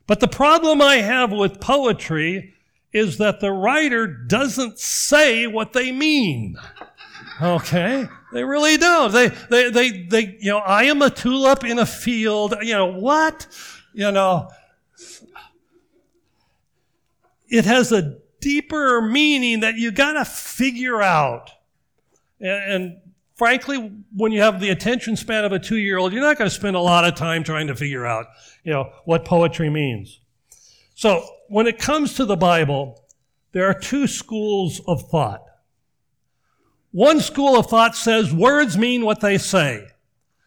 But 0.06 0.19
the 0.19 0.27
problem 0.27 0.82
I 0.82 0.97
have 0.97 1.32
with 1.32 1.62
poetry 1.62 2.53
is 2.91 3.17
that 3.17 3.39
the 3.39 3.51
writer 3.51 4.08
doesn't 4.08 4.80
say 4.80 5.47
what 5.47 5.73
they 5.73 5.91
mean. 5.91 6.58
Okay? 7.41 8.08
They 8.34 8.43
really 8.43 8.77
don't. 8.77 9.12
They, 9.12 9.27
they, 9.49 9.69
they, 9.69 10.03
they, 10.03 10.38
you 10.39 10.51
know, 10.51 10.60
I 10.60 10.86
am 10.86 11.01
a 11.01 11.10
tulip 11.10 11.63
in 11.63 11.80
a 11.80 11.86
field. 11.86 12.56
You 12.62 12.73
know, 12.73 12.93
what? 12.93 13.47
You 13.93 14.12
know, 14.12 14.49
it 17.49 17.65
has 17.65 17.91
a 17.91 18.17
deeper 18.39 19.01
meaning 19.01 19.62
that 19.62 19.75
you 19.75 19.91
got 19.91 20.13
to 20.13 20.25
figure 20.25 21.01
out. 21.01 21.51
And, 22.39 22.71
and, 22.71 22.97
frankly, 23.36 23.91
when 24.15 24.31
you 24.31 24.41
have 24.41 24.60
the 24.60 24.69
attention 24.69 25.15
span 25.15 25.45
of 25.45 25.51
a 25.51 25.60
two 25.60 25.77
year 25.77 25.97
old, 25.97 26.13
you're 26.13 26.21
not 26.21 26.38
going 26.38 26.49
to 26.49 26.55
spend 26.55 26.75
a 26.75 26.81
lot 26.81 27.05
of 27.05 27.15
time 27.15 27.43
trying 27.43 27.67
to 27.67 27.75
figure 27.75 28.05
out, 28.05 28.27
you 28.63 28.71
know, 28.71 28.91
what 29.05 29.25
poetry 29.25 29.69
means. 29.69 30.19
So 30.95 31.23
when 31.49 31.67
it 31.67 31.77
comes 31.79 32.15
to 32.15 32.25
the 32.25 32.38
Bible, 32.38 33.03
there 33.51 33.65
are 33.65 33.73
two 33.73 34.07
schools 34.07 34.81
of 34.88 35.10
thought. 35.10 35.43
One 36.91 37.19
school 37.19 37.57
of 37.57 37.67
thought 37.67 37.95
says 37.95 38.33
words 38.33 38.77
mean 38.77 39.05
what 39.05 39.19
they 39.19 39.38
say. 39.38 39.88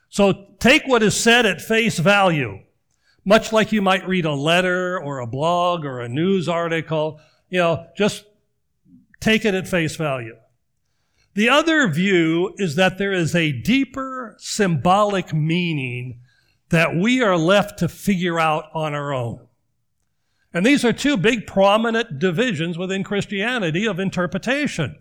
So 0.09 0.47
take 0.59 0.87
what 0.87 1.03
is 1.03 1.15
said 1.15 1.47
at 1.47 1.61
face 1.61 1.99
value, 1.99 2.61
much 3.25 3.53
like 3.53 3.73
you 3.73 3.83
might 3.83 4.09
read 4.09 4.25
a 4.25 4.35
letter 4.35 4.99
or 4.99 5.19
a 5.19 5.27
blog 5.27 5.85
or 5.85 6.01
a 6.01 6.09
news 6.09 6.49
article. 6.49 7.21
You 7.49 7.59
know, 7.59 7.87
just 7.97 8.25
take 9.21 9.45
it 9.45 9.55
at 9.55 9.69
face 9.69 9.97
value. 9.97 10.37
The 11.35 11.49
other 11.49 11.89
view 11.89 12.55
is 12.57 12.75
that 12.75 12.99
there 12.99 13.13
is 13.13 13.35
a 13.35 13.53
deeper 13.53 14.37
symbolic 14.39 15.33
meaning 15.33 16.21
that 16.71 16.97
we 16.97 17.23
are 17.23 17.37
left 17.37 17.79
to 17.81 17.89
figure 17.89 18.41
out 18.41 18.65
on 18.75 18.95
our 18.95 19.13
own. 19.13 19.47
And 20.53 20.67
these 20.67 20.85
are 20.85 20.93
two 20.93 21.17
big 21.17 21.47
prominent 21.47 22.19
divisions 22.19 22.77
within 22.77 23.05
Christianity 23.05 23.87
of 23.87 24.01
interpretation. 24.01 24.97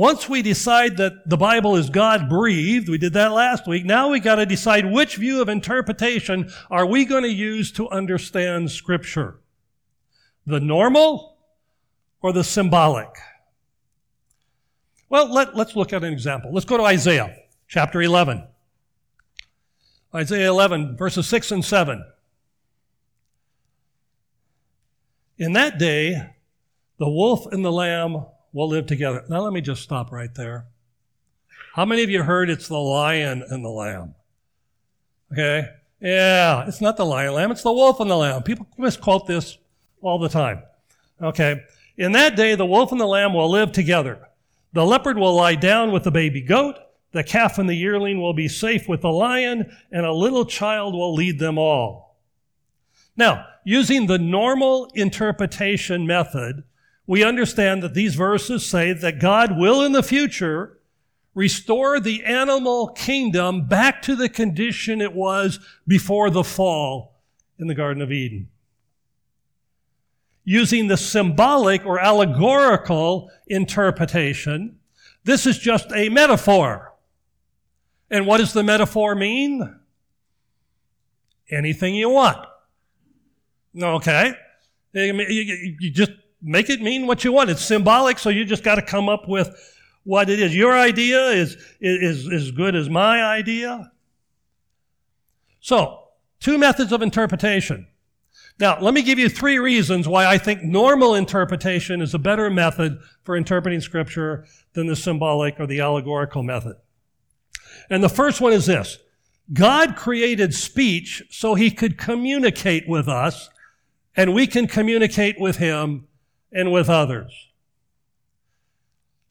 Once 0.00 0.30
we 0.30 0.40
decide 0.40 0.96
that 0.96 1.28
the 1.28 1.36
Bible 1.36 1.76
is 1.76 1.90
God 1.90 2.26
breathed, 2.26 2.88
we 2.88 2.96
did 2.96 3.12
that 3.12 3.32
last 3.32 3.68
week, 3.68 3.84
now 3.84 4.08
we 4.08 4.18
got 4.18 4.36
to 4.36 4.46
decide 4.46 4.90
which 4.90 5.16
view 5.16 5.42
of 5.42 5.50
interpretation 5.50 6.50
are 6.70 6.86
we 6.86 7.04
going 7.04 7.22
to 7.22 7.28
use 7.28 7.70
to 7.70 7.86
understand 7.90 8.70
Scripture? 8.70 9.40
The 10.46 10.58
normal 10.58 11.36
or 12.22 12.32
the 12.32 12.42
symbolic? 12.42 13.10
Well, 15.10 15.30
let, 15.30 15.48
us 15.48 15.76
look 15.76 15.92
at 15.92 16.02
an 16.02 16.14
example. 16.14 16.50
Let's 16.50 16.64
go 16.64 16.78
to 16.78 16.84
Isaiah 16.84 17.36
chapter 17.68 18.00
11. 18.00 18.42
Isaiah 20.14 20.48
11, 20.48 20.96
verses 20.96 21.28
6 21.28 21.52
and 21.52 21.62
7. 21.62 22.02
In 25.36 25.52
that 25.52 25.78
day, 25.78 26.30
the 26.96 27.10
wolf 27.10 27.44
and 27.52 27.62
the 27.62 27.70
lamb 27.70 28.24
will 28.52 28.68
live 28.68 28.86
together. 28.86 29.24
Now, 29.28 29.40
let 29.40 29.52
me 29.52 29.60
just 29.60 29.82
stop 29.82 30.12
right 30.12 30.34
there. 30.34 30.66
How 31.74 31.84
many 31.84 32.02
of 32.02 32.10
you 32.10 32.22
heard 32.22 32.50
it's 32.50 32.68
the 32.68 32.78
lion 32.78 33.44
and 33.48 33.64
the 33.64 33.68
lamb? 33.68 34.14
Okay? 35.32 35.68
Yeah, 36.00 36.66
it's 36.66 36.80
not 36.80 36.96
the 36.96 37.04
lion 37.04 37.34
lamb, 37.34 37.50
it's 37.50 37.62
the 37.62 37.72
wolf 37.72 38.00
and 38.00 38.10
the 38.10 38.16
lamb. 38.16 38.42
People 38.42 38.66
misquote 38.78 39.26
this 39.26 39.58
all 40.00 40.18
the 40.18 40.28
time. 40.28 40.62
Okay? 41.22 41.62
In 41.96 42.12
that 42.12 42.36
day, 42.36 42.54
the 42.54 42.66
wolf 42.66 42.92
and 42.92 43.00
the 43.00 43.06
lamb 43.06 43.34
will 43.34 43.50
live 43.50 43.72
together. 43.72 44.28
The 44.72 44.84
leopard 44.84 45.18
will 45.18 45.34
lie 45.34 45.56
down 45.56 45.92
with 45.92 46.04
the 46.04 46.10
baby 46.10 46.40
goat. 46.40 46.76
The 47.12 47.24
calf 47.24 47.58
and 47.58 47.68
the 47.68 47.74
yearling 47.74 48.20
will 48.20 48.32
be 48.32 48.48
safe 48.48 48.88
with 48.88 49.02
the 49.02 49.10
lion, 49.10 49.76
and 49.92 50.06
a 50.06 50.12
little 50.12 50.44
child 50.44 50.94
will 50.94 51.12
lead 51.12 51.38
them 51.38 51.58
all. 51.58 52.16
Now, 53.16 53.46
using 53.64 54.06
the 54.06 54.18
normal 54.18 54.90
interpretation 54.94 56.06
method, 56.06 56.62
we 57.10 57.24
understand 57.24 57.82
that 57.82 57.92
these 57.92 58.14
verses 58.14 58.64
say 58.64 58.92
that 58.92 59.18
God 59.18 59.58
will 59.58 59.82
in 59.82 59.90
the 59.90 60.00
future 60.00 60.78
restore 61.34 61.98
the 61.98 62.22
animal 62.22 62.86
kingdom 62.86 63.66
back 63.66 64.00
to 64.02 64.14
the 64.14 64.28
condition 64.28 65.00
it 65.00 65.12
was 65.12 65.58
before 65.88 66.30
the 66.30 66.44
fall 66.44 67.20
in 67.58 67.66
the 67.66 67.74
Garden 67.74 68.00
of 68.00 68.12
Eden. 68.12 68.48
Using 70.44 70.86
the 70.86 70.96
symbolic 70.96 71.84
or 71.84 71.98
allegorical 71.98 73.28
interpretation, 73.48 74.78
this 75.24 75.46
is 75.46 75.58
just 75.58 75.90
a 75.92 76.10
metaphor. 76.10 76.94
And 78.08 78.24
what 78.24 78.38
does 78.38 78.52
the 78.52 78.62
metaphor 78.62 79.16
mean? 79.16 79.80
Anything 81.50 81.96
you 81.96 82.10
want. 82.10 82.46
Okay? 83.82 84.32
You 84.94 85.90
just 85.90 86.12
make 86.42 86.70
it 86.70 86.80
mean 86.80 87.06
what 87.06 87.24
you 87.24 87.32
want. 87.32 87.50
It's 87.50 87.64
symbolic, 87.64 88.18
so 88.18 88.30
you 88.30 88.44
just 88.44 88.62
got 88.62 88.76
to 88.76 88.82
come 88.82 89.08
up 89.08 89.28
with 89.28 89.54
what 90.04 90.30
it 90.30 90.40
is. 90.40 90.54
Your 90.54 90.76
idea 90.76 91.28
is, 91.28 91.56
is, 91.80 92.30
as 92.32 92.50
good 92.50 92.74
as 92.74 92.88
my 92.88 93.22
idea. 93.22 93.92
So, 95.60 96.04
two 96.40 96.58
methods 96.58 96.92
of 96.92 97.02
interpretation. 97.02 97.86
Now, 98.58 98.78
let 98.80 98.92
me 98.92 99.02
give 99.02 99.18
you 99.18 99.28
three 99.28 99.58
reasons 99.58 100.06
why 100.06 100.26
I 100.26 100.36
think 100.36 100.62
normal 100.62 101.14
interpretation 101.14 102.02
is 102.02 102.12
a 102.12 102.18
better 102.18 102.50
method 102.50 102.98
for 103.22 103.36
interpreting 103.36 103.80
Scripture 103.80 104.46
than 104.74 104.86
the 104.86 104.96
symbolic 104.96 105.58
or 105.58 105.66
the 105.66 105.80
allegorical 105.80 106.42
method. 106.42 106.76
And 107.88 108.02
the 108.02 108.08
first 108.08 108.40
one 108.40 108.52
is 108.52 108.66
this 108.66 108.98
God 109.52 109.96
created 109.96 110.54
speech 110.54 111.22
so 111.30 111.54
he 111.54 111.70
could 111.70 111.98
communicate 111.98 112.88
with 112.88 113.08
us, 113.08 113.48
and 114.14 114.34
we 114.34 114.46
can 114.46 114.66
communicate 114.66 115.40
with 115.40 115.56
him 115.56 116.06
and 116.52 116.72
with 116.72 116.88
others. 116.88 117.48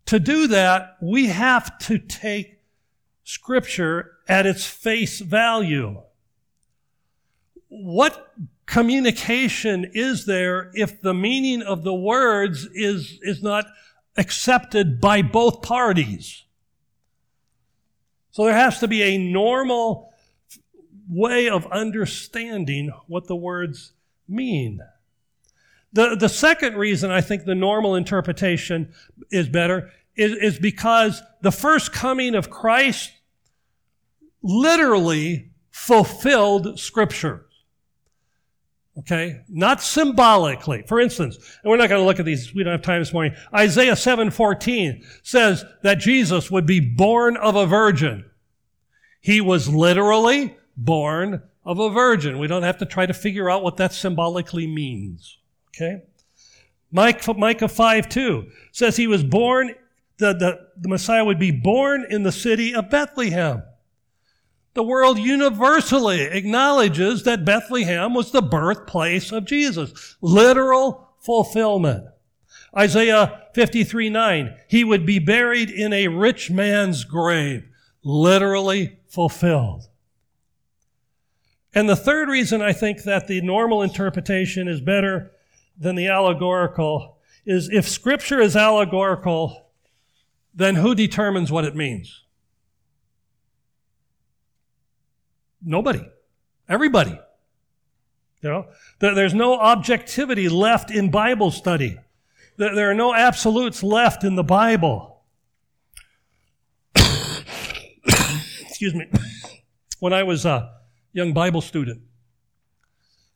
To 0.07 0.19
do 0.19 0.47
that, 0.47 0.97
we 1.01 1.27
have 1.27 1.77
to 1.79 1.99
take 1.99 2.59
Scripture 3.23 4.13
at 4.27 4.47
its 4.47 4.65
face 4.65 5.19
value. 5.19 6.01
What 7.67 8.33
communication 8.65 9.91
is 9.93 10.25
there 10.25 10.71
if 10.73 11.01
the 11.01 11.13
meaning 11.13 11.61
of 11.61 11.83
the 11.83 11.93
words 11.93 12.67
is, 12.73 13.19
is 13.21 13.43
not 13.43 13.65
accepted 14.17 14.99
by 14.99 15.21
both 15.21 15.61
parties? 15.61 16.43
So 18.31 18.45
there 18.45 18.53
has 18.53 18.79
to 18.79 18.87
be 18.87 19.03
a 19.03 19.17
normal 19.17 20.11
way 21.07 21.49
of 21.49 21.67
understanding 21.67 22.91
what 23.07 23.27
the 23.27 23.35
words 23.35 23.93
mean. 24.27 24.79
The, 25.93 26.15
the 26.15 26.29
second 26.29 26.75
reason 26.75 27.11
I 27.11 27.21
think 27.21 27.45
the 27.45 27.55
normal 27.55 27.95
interpretation 27.95 28.93
is 29.31 29.49
better 29.49 29.91
is, 30.15 30.33
is 30.33 30.59
because 30.59 31.21
the 31.41 31.51
first 31.51 31.91
coming 31.91 32.35
of 32.35 32.49
Christ 32.49 33.11
literally 34.43 35.51
fulfilled 35.71 36.79
Scripture. 36.79 37.45
Okay? 38.99 39.41
Not 39.47 39.81
symbolically. 39.81 40.83
For 40.87 40.99
instance, 40.99 41.37
and 41.63 41.71
we're 41.71 41.77
not 41.77 41.89
going 41.89 42.01
to 42.01 42.05
look 42.05 42.19
at 42.19 42.25
these, 42.25 42.53
we 42.53 42.63
don't 42.63 42.73
have 42.73 42.81
time 42.81 43.01
this 43.01 43.13
morning. 43.13 43.33
Isaiah 43.55 43.93
7:14 43.93 45.03
says 45.23 45.63
that 45.83 45.99
Jesus 45.99 46.51
would 46.51 46.65
be 46.65 46.79
born 46.79 47.37
of 47.37 47.55
a 47.55 47.65
virgin. 47.65 48.25
He 49.21 49.41
was 49.41 49.69
literally 49.69 50.57
born 50.75 51.41
of 51.65 51.79
a 51.79 51.89
virgin. 51.89 52.39
We 52.39 52.47
don't 52.47 52.63
have 52.63 52.77
to 52.79 52.85
try 52.85 53.05
to 53.05 53.13
figure 53.13 53.49
out 53.49 53.63
what 53.63 53.77
that 53.77 53.93
symbolically 53.93 54.67
means. 54.67 55.38
Okay? 55.75 56.03
Micah, 56.91 57.33
Micah 57.33 57.67
5 57.67 58.09
2 58.09 58.51
says 58.71 58.97
he 58.97 59.07
was 59.07 59.23
born, 59.23 59.75
the, 60.17 60.33
the, 60.33 60.67
the 60.77 60.89
Messiah 60.89 61.23
would 61.23 61.39
be 61.39 61.51
born 61.51 62.05
in 62.09 62.23
the 62.23 62.31
city 62.31 62.73
of 62.73 62.89
Bethlehem. 62.89 63.63
The 64.73 64.83
world 64.83 65.17
universally 65.17 66.21
acknowledges 66.21 67.23
that 67.23 67.45
Bethlehem 67.45 68.13
was 68.13 68.31
the 68.31 68.41
birthplace 68.41 69.31
of 69.31 69.45
Jesus. 69.45 70.15
Literal 70.21 71.09
fulfillment. 71.19 72.05
Isaiah 72.77 73.47
53 73.53 74.09
9, 74.09 74.55
he 74.67 74.83
would 74.83 75.05
be 75.05 75.19
buried 75.19 75.69
in 75.69 75.91
a 75.91 76.07
rich 76.07 76.51
man's 76.51 77.03
grave. 77.03 77.67
Literally 78.03 78.99
fulfilled. 79.07 79.87
And 81.73 81.89
the 81.89 81.95
third 81.95 82.29
reason 82.29 82.61
I 82.61 82.73
think 82.73 83.03
that 83.03 83.27
the 83.27 83.41
normal 83.41 83.81
interpretation 83.81 84.67
is 84.67 84.81
better 84.81 85.31
than 85.79 85.95
the 85.95 86.07
allegorical 86.07 87.17
is 87.45 87.69
if 87.71 87.87
Scripture 87.87 88.41
is 88.41 88.55
allegorical, 88.55 89.71
then 90.53 90.75
who 90.75 90.93
determines 90.93 91.51
what 91.51 91.65
it 91.65 91.75
means? 91.75 92.25
Nobody. 95.61 96.05
Everybody. 96.67 97.17
You 98.41 98.49
know, 98.49 98.67
there's 98.99 99.33
no 99.33 99.59
objectivity 99.59 100.47
left 100.47 100.91
in 100.91 101.11
Bible 101.11 101.51
study. 101.51 101.97
There 102.57 102.89
are 102.89 102.95
no 102.95 103.13
absolutes 103.13 103.83
left 103.83 104.23
in 104.23 104.35
the 104.35 104.43
Bible. 104.43 105.23
Excuse 108.67 108.93
me. 108.93 109.07
When 109.99 110.13
I 110.13 110.23
was 110.23 110.45
a 110.45 110.75
young 111.11 111.33
Bible 111.33 111.59
student, 111.59 112.03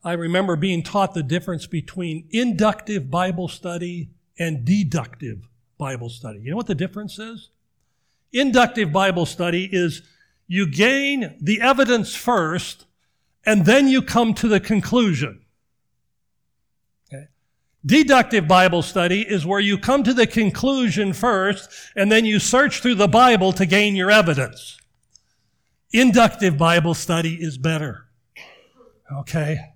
I 0.03 0.13
remember 0.13 0.55
being 0.55 0.83
taught 0.83 1.13
the 1.13 1.23
difference 1.23 1.65
between 1.65 2.27
inductive 2.31 3.09
Bible 3.09 3.47
study 3.47 4.09
and 4.37 4.65
deductive 4.65 5.47
Bible 5.77 6.09
study. 6.09 6.39
You 6.39 6.51
know 6.51 6.57
what 6.57 6.67
the 6.67 6.75
difference 6.75 7.19
is? 7.19 7.49
Inductive 8.33 8.91
Bible 8.91 9.25
study 9.25 9.69
is 9.71 10.01
you 10.47 10.69
gain 10.69 11.37
the 11.39 11.61
evidence 11.61 12.15
first 12.15 12.85
and 13.45 13.65
then 13.65 13.87
you 13.87 14.01
come 14.01 14.33
to 14.35 14.47
the 14.47 14.59
conclusion. 14.59 15.41
Okay. 17.07 17.27
Deductive 17.85 18.47
Bible 18.47 18.81
study 18.81 19.21
is 19.21 19.45
where 19.45 19.59
you 19.59 19.77
come 19.77 20.03
to 20.03 20.13
the 20.13 20.27
conclusion 20.27 21.13
first 21.13 21.69
and 21.95 22.11
then 22.11 22.25
you 22.25 22.39
search 22.39 22.81
through 22.81 22.95
the 22.95 23.07
Bible 23.07 23.53
to 23.53 23.65
gain 23.65 23.95
your 23.95 24.11
evidence. 24.11 24.77
Inductive 25.91 26.57
Bible 26.57 26.93
study 26.93 27.35
is 27.35 27.57
better. 27.57 28.07
Okay. 29.19 29.72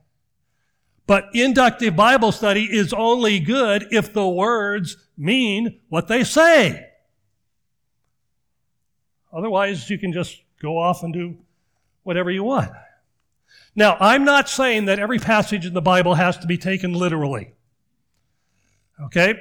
But 1.08 1.30
inductive 1.34 1.96
Bible 1.96 2.34
study 2.34 2.66
is 2.66 2.94
only 2.94 3.40
good 3.40 3.88
if 3.92 4.12
the 4.12 4.28
words 4.28 4.98
mean 5.18 5.80
what 5.88 6.10
they 6.10 6.26
say. 6.26 6.90
Otherwise, 9.32 9.90
you 9.90 9.98
can 9.98 10.12
just 10.12 10.42
go 10.62 10.78
off 10.78 11.04
and 11.04 11.14
do 11.14 11.38
whatever 12.04 12.30
you 12.30 12.44
want. 12.44 12.72
Now, 13.76 13.96
I'm 14.00 14.26
not 14.26 14.50
saying 14.50 14.86
that 14.86 15.00
every 15.00 15.20
passage 15.20 15.66
in 15.66 15.74
the 15.74 15.82
Bible 15.82 16.16
has 16.16 16.38
to 16.40 16.48
be 16.48 16.58
taken 16.58 16.94
literally. 16.94 17.54
Okay? 19.02 19.36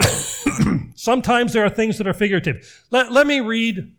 Sometimes 0.96 1.52
there 1.52 1.64
are 1.64 1.70
things 1.70 1.98
that 1.98 2.06
are 2.06 2.14
figurative. 2.14 2.84
Let, 2.90 3.12
let 3.12 3.26
me 3.26 3.40
read 3.40 3.94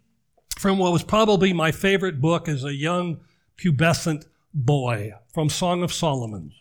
from 0.58 0.78
what 0.78 0.92
was 0.92 1.04
probably 1.04 1.54
my 1.54 1.72
favorite 1.72 2.20
book 2.20 2.50
as 2.50 2.64
a 2.64 2.74
young 2.74 3.20
pubescent 3.58 4.26
boy 4.54 5.14
from 5.34 5.50
Song 5.50 5.84
of 5.84 5.94
Solomon. 5.94 6.52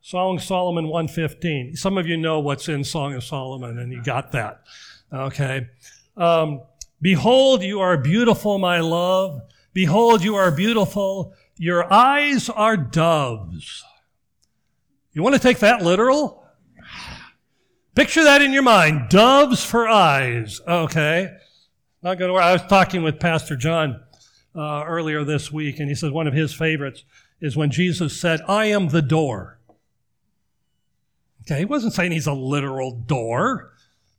Song 0.00 0.38
of 0.38 0.42
Solomon 0.42 0.88
115. 0.88 1.76
Some 1.76 1.98
of 1.98 2.06
you 2.06 2.16
know 2.16 2.40
what's 2.40 2.68
in 2.68 2.84
Song 2.84 3.14
of 3.14 3.24
Solomon, 3.24 3.78
and 3.78 3.92
you 3.92 4.02
got 4.02 4.32
that. 4.32 4.62
Okay. 5.12 5.68
Um, 6.16 6.62
Behold, 7.02 7.62
you 7.62 7.80
are 7.80 7.96
beautiful, 7.96 8.58
my 8.58 8.80
love. 8.80 9.40
Behold, 9.72 10.22
you 10.22 10.36
are 10.36 10.50
beautiful. 10.50 11.32
Your 11.56 11.90
eyes 11.90 12.50
are 12.50 12.76
doves. 12.76 13.82
You 15.12 15.22
want 15.22 15.34
to 15.34 15.40
take 15.40 15.60
that 15.60 15.82
literal? 15.82 16.44
Picture 17.94 18.22
that 18.24 18.42
in 18.42 18.52
your 18.52 18.62
mind. 18.62 19.08
Doves 19.08 19.64
for 19.64 19.88
eyes. 19.88 20.60
Okay. 20.68 21.32
Not 22.02 22.18
going 22.18 22.30
to. 22.30 22.38
I 22.38 22.52
was 22.52 22.62
talking 22.66 23.02
with 23.02 23.18
Pastor 23.18 23.56
John 23.56 24.00
uh, 24.54 24.84
earlier 24.86 25.24
this 25.24 25.50
week, 25.50 25.80
and 25.80 25.88
he 25.88 25.94
said 25.94 26.12
one 26.12 26.26
of 26.26 26.34
his 26.34 26.52
favorites 26.52 27.04
is 27.40 27.56
when 27.56 27.70
Jesus 27.70 28.20
said, 28.20 28.42
I 28.46 28.66
am 28.66 28.88
the 28.88 29.02
door. 29.02 29.58
Okay. 31.50 31.60
He 31.60 31.64
wasn't 31.64 31.94
saying 31.94 32.12
he's 32.12 32.26
a 32.26 32.32
literal 32.32 32.92
door. 32.92 33.72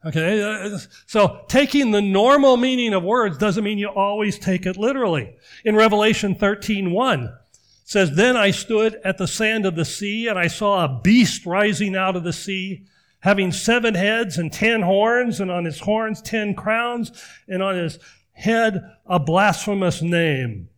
Okay, 0.03 0.41
uh, 0.41 0.79
so 1.05 1.45
taking 1.47 1.91
the 1.91 2.01
normal 2.01 2.57
meaning 2.57 2.93
of 2.93 3.03
words 3.03 3.37
doesn't 3.37 3.63
mean 3.63 3.77
you 3.77 3.87
always 3.87 4.39
take 4.39 4.65
it 4.65 4.75
literally. 4.75 5.35
In 5.63 5.75
Revelation 5.75 6.33
13, 6.33 6.89
1, 6.91 7.37
says, 7.83 8.15
Then 8.15 8.35
I 8.35 8.49
stood 8.49 8.99
at 9.03 9.19
the 9.19 9.27
sand 9.27 9.67
of 9.67 9.75
the 9.75 9.85
sea, 9.85 10.27
and 10.27 10.39
I 10.39 10.47
saw 10.47 10.83
a 10.83 11.01
beast 11.03 11.45
rising 11.45 11.95
out 11.95 12.15
of 12.15 12.23
the 12.23 12.33
sea, 12.33 12.85
having 13.19 13.51
seven 13.51 13.93
heads 13.93 14.39
and 14.39 14.51
ten 14.51 14.81
horns, 14.81 15.39
and 15.39 15.51
on 15.51 15.65
his 15.65 15.79
horns 15.79 16.19
ten 16.19 16.55
crowns, 16.55 17.11
and 17.47 17.61
on 17.61 17.75
his 17.75 17.99
head 18.31 18.81
a 19.05 19.19
blasphemous 19.19 20.01
name. 20.01 20.69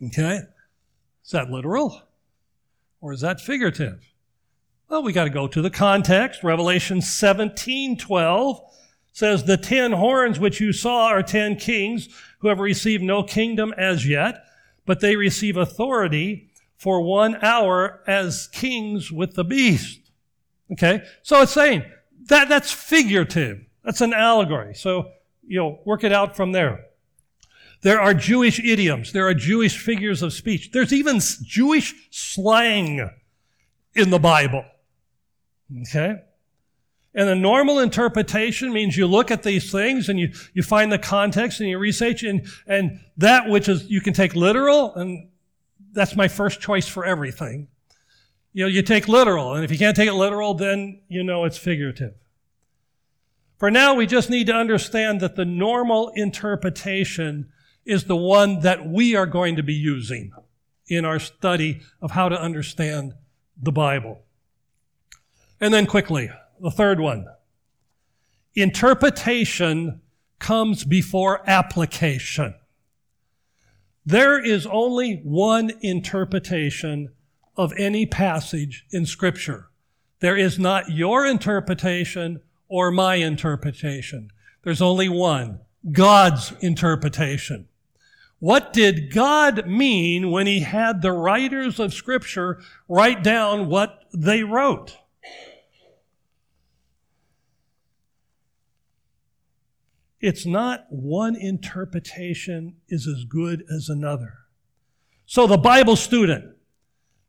Okay? 0.00 0.40
Is 1.24 1.30
that 1.32 1.50
literal? 1.50 2.02
Or 3.00 3.12
is 3.12 3.22
that 3.22 3.40
figurative? 3.40 4.13
Well, 4.94 5.02
we 5.02 5.12
got 5.12 5.24
to 5.24 5.30
go 5.30 5.48
to 5.48 5.60
the 5.60 5.70
context. 5.70 6.44
Revelation 6.44 7.02
17 7.02 7.96
12 7.96 8.60
says, 9.10 9.42
The 9.42 9.56
ten 9.56 9.90
horns 9.90 10.38
which 10.38 10.60
you 10.60 10.72
saw 10.72 11.08
are 11.08 11.20
ten 11.20 11.56
kings 11.56 12.08
who 12.38 12.46
have 12.46 12.60
received 12.60 13.02
no 13.02 13.24
kingdom 13.24 13.74
as 13.76 14.06
yet, 14.06 14.44
but 14.86 15.00
they 15.00 15.16
receive 15.16 15.56
authority 15.56 16.48
for 16.76 17.00
one 17.00 17.34
hour 17.42 18.04
as 18.06 18.46
kings 18.52 19.10
with 19.10 19.34
the 19.34 19.42
beast. 19.42 20.12
Okay? 20.70 21.02
So 21.24 21.42
it's 21.42 21.50
saying 21.50 21.82
that 22.28 22.48
that's 22.48 22.70
figurative. 22.70 23.66
That's 23.82 24.00
an 24.00 24.12
allegory. 24.12 24.74
So, 24.74 25.10
you 25.44 25.58
know, 25.58 25.80
work 25.84 26.04
it 26.04 26.12
out 26.12 26.36
from 26.36 26.52
there. 26.52 26.84
There 27.82 28.00
are 28.00 28.14
Jewish 28.14 28.60
idioms. 28.60 29.10
There 29.10 29.26
are 29.26 29.34
Jewish 29.34 29.76
figures 29.76 30.22
of 30.22 30.32
speech. 30.32 30.70
There's 30.70 30.92
even 30.92 31.18
Jewish 31.42 31.96
slang 32.12 33.10
in 33.96 34.10
the 34.10 34.20
Bible. 34.20 34.64
Okay? 35.82 36.16
And 37.14 37.28
the 37.28 37.36
normal 37.36 37.78
interpretation 37.78 38.72
means 38.72 38.96
you 38.96 39.06
look 39.06 39.30
at 39.30 39.44
these 39.44 39.70
things 39.70 40.08
and 40.08 40.18
you, 40.18 40.32
you 40.52 40.62
find 40.62 40.90
the 40.90 40.98
context 40.98 41.60
and 41.60 41.68
you 41.68 41.78
research 41.78 42.24
and, 42.24 42.46
and 42.66 42.98
that 43.16 43.48
which 43.48 43.68
is, 43.68 43.88
you 43.88 44.00
can 44.00 44.12
take 44.12 44.34
literal 44.34 44.94
and 44.94 45.28
that's 45.92 46.16
my 46.16 46.26
first 46.26 46.60
choice 46.60 46.88
for 46.88 47.04
everything. 47.04 47.68
You 48.52 48.64
know, 48.64 48.68
you 48.68 48.82
take 48.82 49.06
literal 49.06 49.54
and 49.54 49.64
if 49.64 49.70
you 49.70 49.78
can't 49.78 49.96
take 49.96 50.08
it 50.08 50.14
literal, 50.14 50.54
then 50.54 51.02
you 51.08 51.22
know 51.22 51.44
it's 51.44 51.58
figurative. 51.58 52.14
For 53.58 53.70
now, 53.70 53.94
we 53.94 54.06
just 54.06 54.28
need 54.28 54.48
to 54.48 54.52
understand 54.52 55.20
that 55.20 55.36
the 55.36 55.44
normal 55.44 56.10
interpretation 56.16 57.52
is 57.84 58.04
the 58.04 58.16
one 58.16 58.60
that 58.60 58.86
we 58.86 59.14
are 59.14 59.26
going 59.26 59.56
to 59.56 59.62
be 59.62 59.74
using 59.74 60.32
in 60.88 61.04
our 61.04 61.20
study 61.20 61.80
of 62.02 62.10
how 62.10 62.28
to 62.28 62.40
understand 62.40 63.14
the 63.56 63.72
Bible. 63.72 64.23
And 65.64 65.72
then 65.72 65.86
quickly, 65.86 66.28
the 66.60 66.70
third 66.70 67.00
one. 67.00 67.24
Interpretation 68.54 70.02
comes 70.38 70.84
before 70.84 71.40
application. 71.48 72.54
There 74.04 74.38
is 74.38 74.66
only 74.66 75.22
one 75.24 75.72
interpretation 75.80 77.14
of 77.56 77.72
any 77.78 78.04
passage 78.04 78.84
in 78.90 79.06
Scripture. 79.06 79.70
There 80.20 80.36
is 80.36 80.58
not 80.58 80.90
your 80.90 81.24
interpretation 81.24 82.42
or 82.68 82.90
my 82.90 83.14
interpretation. 83.14 84.32
There's 84.64 84.82
only 84.82 85.08
one 85.08 85.60
God's 85.90 86.52
interpretation. 86.60 87.68
What 88.38 88.74
did 88.74 89.14
God 89.14 89.66
mean 89.66 90.30
when 90.30 90.46
He 90.46 90.60
had 90.60 91.00
the 91.00 91.12
writers 91.12 91.80
of 91.80 91.94
Scripture 91.94 92.60
write 92.86 93.24
down 93.24 93.70
what 93.70 94.04
they 94.12 94.42
wrote? 94.42 94.98
It's 100.24 100.46
not 100.46 100.86
one 100.88 101.36
interpretation 101.36 102.76
is 102.88 103.06
as 103.06 103.24
good 103.24 103.62
as 103.70 103.90
another. 103.90 104.38
So 105.26 105.46
the 105.46 105.58
Bible 105.58 105.96
student 105.96 106.56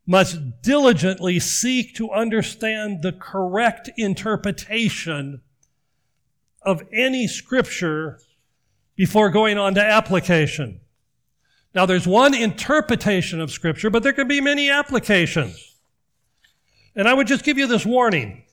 must 0.07 0.61
diligently 0.61 1.37
seek 1.41 1.93
to 1.95 2.09
understand 2.11 3.01
the 3.01 3.11
correct 3.11 3.89
interpretation 3.97 5.41
of 6.61 6.83
any 6.93 7.27
scripture 7.27 8.21
before 8.95 9.29
going 9.29 9.57
on 9.57 9.73
to 9.73 9.83
application. 9.83 10.79
Now, 11.73 11.85
there's 11.85 12.07
one 12.07 12.33
interpretation 12.33 13.41
of 13.41 13.51
scripture, 13.51 13.89
but 13.89 14.03
there 14.03 14.13
can 14.13 14.29
be 14.29 14.39
many 14.39 14.69
applications. 14.69 15.75
And 16.95 17.09
I 17.09 17.13
would 17.13 17.27
just 17.27 17.43
give 17.43 17.57
you 17.57 17.67
this 17.67 17.85
warning. 17.85 18.44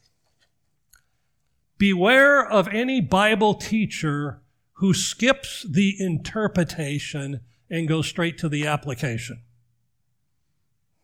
Beware 1.82 2.48
of 2.48 2.68
any 2.68 3.00
Bible 3.00 3.54
teacher 3.54 4.40
who 4.74 4.94
skips 4.94 5.66
the 5.68 5.96
interpretation 5.98 7.40
and 7.68 7.88
goes 7.88 8.06
straight 8.06 8.38
to 8.38 8.48
the 8.48 8.68
application. 8.68 9.42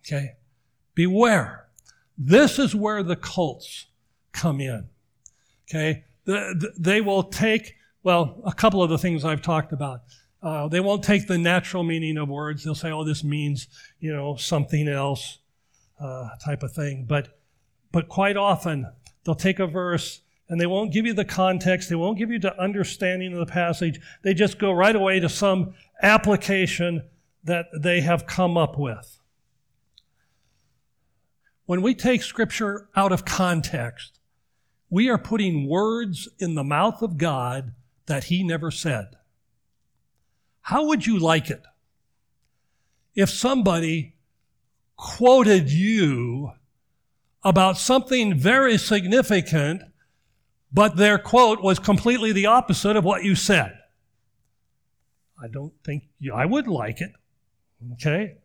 Okay? 0.06 0.36
Beware. 0.94 1.66
This 2.16 2.60
is 2.60 2.76
where 2.76 3.02
the 3.02 3.16
cults 3.16 3.86
come 4.30 4.60
in. 4.60 4.88
Okay? 5.68 6.04
The, 6.26 6.54
the, 6.56 6.72
they 6.78 7.00
will 7.00 7.24
take, 7.24 7.74
well, 8.04 8.40
a 8.46 8.52
couple 8.52 8.80
of 8.80 8.88
the 8.88 8.98
things 8.98 9.24
I've 9.24 9.42
talked 9.42 9.72
about. 9.72 10.02
Uh, 10.40 10.68
they 10.68 10.78
won't 10.78 11.02
take 11.02 11.26
the 11.26 11.38
natural 11.38 11.82
meaning 11.82 12.18
of 12.18 12.28
words. 12.28 12.62
They'll 12.62 12.76
say, 12.76 12.92
"Oh, 12.92 13.02
this 13.02 13.24
means 13.24 13.66
you 13.98 14.12
know 14.12 14.36
something 14.36 14.86
else," 14.86 15.38
uh, 15.98 16.28
type 16.44 16.62
of 16.62 16.72
thing. 16.72 17.04
But 17.08 17.36
but 17.90 18.08
quite 18.08 18.36
often 18.36 18.86
they'll 19.24 19.34
take 19.34 19.58
a 19.58 19.66
verse 19.66 20.20
and 20.48 20.60
they 20.60 20.66
won't 20.66 20.92
give 20.92 21.06
you 21.06 21.12
the 21.12 21.24
context. 21.24 21.88
They 21.88 21.94
won't 21.94 22.18
give 22.18 22.30
you 22.30 22.38
the 22.38 22.58
understanding 22.60 23.32
of 23.32 23.38
the 23.38 23.52
passage. 23.52 24.00
They 24.22 24.34
just 24.34 24.58
go 24.58 24.72
right 24.72 24.96
away 24.96 25.20
to 25.20 25.28
some 25.28 25.74
application 26.02 27.02
that 27.44 27.66
they 27.78 28.00
have 28.00 28.26
come 28.26 28.56
up 28.56 28.78
with. 28.78 29.20
When 31.66 31.82
we 31.82 31.94
take 31.94 32.22
Scripture 32.22 32.88
out 32.96 33.12
of 33.12 33.24
context, 33.24 34.18
we 34.90 35.10
are 35.10 35.18
putting 35.18 35.68
words 35.68 36.28
in 36.38 36.54
the 36.54 36.64
mouth 36.64 37.02
of 37.02 37.18
God 37.18 37.74
that 38.06 38.24
He 38.24 38.42
never 38.42 38.70
said. 38.70 39.16
How 40.62 40.86
would 40.86 41.06
you 41.06 41.18
like 41.18 41.50
it 41.50 41.62
if 43.14 43.28
somebody 43.28 44.14
quoted 44.96 45.70
you 45.70 46.52
about 47.42 47.78
something 47.78 48.36
very 48.36 48.78
significant, 48.78 49.82
but 50.72 50.96
their 50.96 51.18
quote 51.18 51.62
was 51.62 51.78
completely 51.78 52.32
the 52.32 52.46
opposite 52.46 52.96
of 52.96 53.04
what 53.04 53.24
you 53.24 53.34
said? 53.34 53.78
I 55.42 55.48
don't 55.48 55.72
think 55.84 56.04
you, 56.18 56.34
I 56.34 56.44
would 56.44 56.66
like 56.66 57.00
it. 57.00 57.12
Okay? 57.94 58.36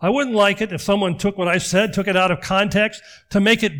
I 0.00 0.08
wouldn't 0.08 0.34
like 0.34 0.62
it 0.62 0.72
if 0.72 0.80
someone 0.80 1.18
took 1.18 1.36
what 1.36 1.48
I 1.48 1.58
said, 1.58 1.92
took 1.92 2.08
it 2.08 2.16
out 2.16 2.30
of 2.30 2.40
context 2.40 3.02
to 3.30 3.40
make 3.40 3.62
it 3.62 3.72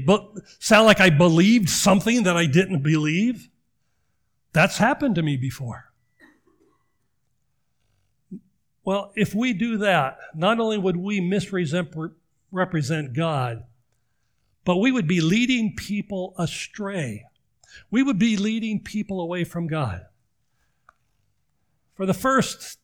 sound 0.59 0.87
like 0.87 1.01
I 1.01 1.09
believed 1.09 1.71
something 1.71 2.25
that 2.25 2.37
I 2.37 2.45
didn't 2.45 2.83
believe. 2.83 3.49
That's 4.53 4.77
happened 4.77 5.15
to 5.15 5.23
me 5.23 5.39
before. 5.39 5.87
Well, 8.85 9.13
if 9.15 9.35
we 9.35 9.53
do 9.55 9.79
that, 9.79 10.19
not 10.35 10.61
only 10.61 10.77
would 10.77 10.97
we 10.97 11.21
misrepresent 11.21 13.13
God, 13.15 13.65
but 14.65 14.77
we 14.77 14.93
would 14.93 15.07
be 15.07 15.21
leading 15.23 15.75
people 15.75 16.35
astray. 16.37 17.25
We 17.91 18.03
would 18.03 18.19
be 18.19 18.37
leading 18.37 18.81
people 18.81 19.21
away 19.21 19.45
from 19.45 19.67
God. 19.67 20.03
For 21.95 22.07
the 22.07 22.15
first 22.15 22.79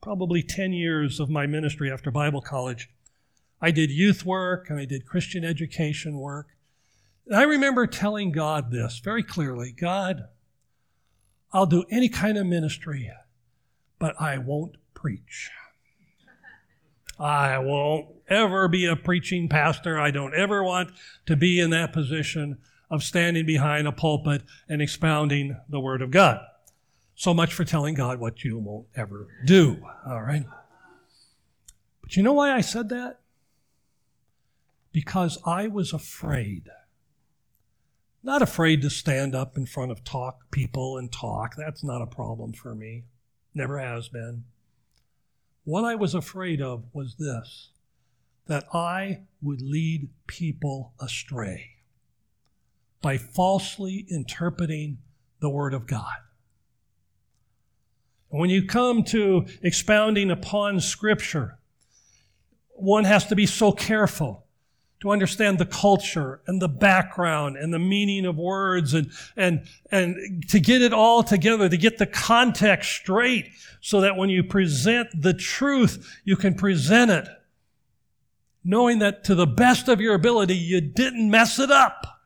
probably 0.00 0.42
10 0.42 0.72
years 0.72 1.20
of 1.20 1.28
my 1.28 1.46
ministry 1.46 1.90
after 1.90 2.10
Bible 2.10 2.40
college, 2.40 2.88
I 3.60 3.70
did 3.70 3.90
youth 3.90 4.24
work 4.24 4.70
and 4.70 4.78
I 4.78 4.84
did 4.84 5.06
Christian 5.06 5.44
education 5.44 6.18
work. 6.18 6.48
And 7.26 7.36
I 7.36 7.42
remember 7.42 7.86
telling 7.86 8.32
God 8.32 8.70
this 8.70 8.98
very 8.98 9.22
clearly 9.22 9.72
God, 9.72 10.28
I'll 11.52 11.66
do 11.66 11.84
any 11.90 12.08
kind 12.08 12.38
of 12.38 12.46
ministry, 12.46 13.10
but 13.98 14.20
I 14.20 14.38
won't 14.38 14.76
preach. 14.94 15.50
I 17.18 17.58
won't 17.58 18.08
ever 18.28 18.66
be 18.68 18.86
a 18.86 18.96
preaching 18.96 19.48
pastor. 19.48 20.00
I 20.00 20.10
don't 20.10 20.34
ever 20.34 20.64
want 20.64 20.92
to 21.26 21.36
be 21.36 21.60
in 21.60 21.70
that 21.70 21.92
position 21.92 22.58
of 22.90 23.04
standing 23.04 23.46
behind 23.46 23.86
a 23.86 23.92
pulpit 23.92 24.42
and 24.68 24.82
expounding 24.82 25.56
the 25.68 25.80
Word 25.80 26.02
of 26.02 26.10
God. 26.10 26.40
So 27.14 27.32
much 27.32 27.54
for 27.54 27.64
telling 27.64 27.94
God 27.94 28.18
what 28.18 28.44
you 28.44 28.58
won't 28.58 28.86
ever 28.96 29.28
do. 29.44 29.86
All 30.06 30.22
right? 30.22 30.44
But 32.02 32.16
you 32.16 32.22
know 32.22 32.32
why 32.32 32.52
I 32.52 32.60
said 32.60 32.88
that? 32.88 33.20
Because 34.92 35.38
I 35.46 35.68
was 35.68 35.92
afraid. 35.92 36.68
Not 38.22 38.42
afraid 38.42 38.82
to 38.82 38.90
stand 38.90 39.34
up 39.34 39.56
in 39.56 39.66
front 39.66 39.92
of 39.92 40.02
talk 40.02 40.50
people 40.50 40.98
and 40.98 41.12
talk. 41.12 41.54
That's 41.56 41.84
not 41.84 42.02
a 42.02 42.06
problem 42.06 42.52
for 42.52 42.74
me. 42.74 43.04
Never 43.54 43.78
has 43.78 44.08
been. 44.08 44.44
What 45.64 45.84
I 45.84 45.94
was 45.94 46.14
afraid 46.14 46.60
of 46.60 46.84
was 46.92 47.16
this 47.16 47.70
that 48.46 48.64
I 48.74 49.20
would 49.40 49.62
lead 49.62 50.08
people 50.26 50.92
astray 50.98 51.76
by 53.02 53.16
falsely 53.16 54.06
interpreting 54.10 54.98
the 55.40 55.48
Word 55.48 55.74
of 55.74 55.86
God. 55.86 56.16
When 58.28 58.50
you 58.50 58.66
come 58.66 59.02
to 59.04 59.46
expounding 59.62 60.30
upon 60.30 60.80
Scripture, 60.80 61.58
one 62.70 63.04
has 63.04 63.26
to 63.26 63.36
be 63.36 63.46
so 63.46 63.72
careful 63.72 64.46
to 65.00 65.10
understand 65.10 65.58
the 65.58 65.66
culture 65.66 66.42
and 66.46 66.60
the 66.60 66.68
background 66.68 67.56
and 67.56 67.72
the 67.72 67.78
meaning 67.78 68.26
of 68.26 68.36
words 68.36 68.92
and, 68.92 69.10
and, 69.34 69.66
and 69.90 70.46
to 70.48 70.60
get 70.60 70.82
it 70.82 70.92
all 70.92 71.22
together, 71.22 71.68
to 71.68 71.76
get 71.76 71.96
the 71.96 72.06
context 72.06 72.90
straight 72.92 73.48
so 73.80 74.02
that 74.02 74.16
when 74.16 74.28
you 74.28 74.44
present 74.44 75.08
the 75.22 75.32
truth, 75.32 76.20
you 76.24 76.36
can 76.36 76.54
present 76.54 77.10
it 77.10 77.26
knowing 78.64 78.98
that 78.98 79.24
to 79.24 79.34
the 79.34 79.46
best 79.46 79.88
of 79.88 80.00
your 80.00 80.14
ability, 80.14 80.54
you 80.54 80.80
didn't 80.80 81.30
mess 81.30 81.58
it 81.58 81.70
up. 81.70 82.19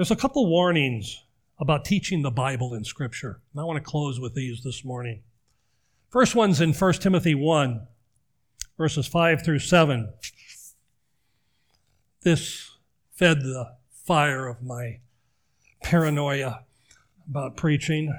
There's 0.00 0.10
a 0.10 0.16
couple 0.16 0.48
warnings 0.48 1.24
about 1.58 1.84
teaching 1.84 2.22
the 2.22 2.30
Bible 2.30 2.72
in 2.72 2.84
Scripture. 2.84 3.42
And 3.52 3.60
I 3.60 3.64
want 3.64 3.76
to 3.76 3.82
close 3.82 4.18
with 4.18 4.32
these 4.32 4.62
this 4.62 4.82
morning. 4.82 5.20
First 6.08 6.34
one's 6.34 6.58
in 6.58 6.72
1 6.72 6.92
Timothy 6.94 7.34
1, 7.34 7.86
verses 8.78 9.06
5 9.06 9.44
through 9.44 9.58
7. 9.58 10.10
This 12.22 12.70
fed 13.12 13.42
the 13.42 13.76
fire 13.92 14.48
of 14.48 14.62
my 14.62 15.00
paranoia 15.82 16.64
about 17.28 17.58
preaching. 17.58 18.10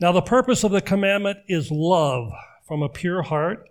Now, 0.00 0.10
the 0.10 0.20
purpose 0.20 0.64
of 0.64 0.72
the 0.72 0.80
commandment 0.80 1.38
is 1.46 1.70
love 1.70 2.32
from 2.66 2.82
a 2.82 2.88
pure 2.88 3.22
heart, 3.22 3.68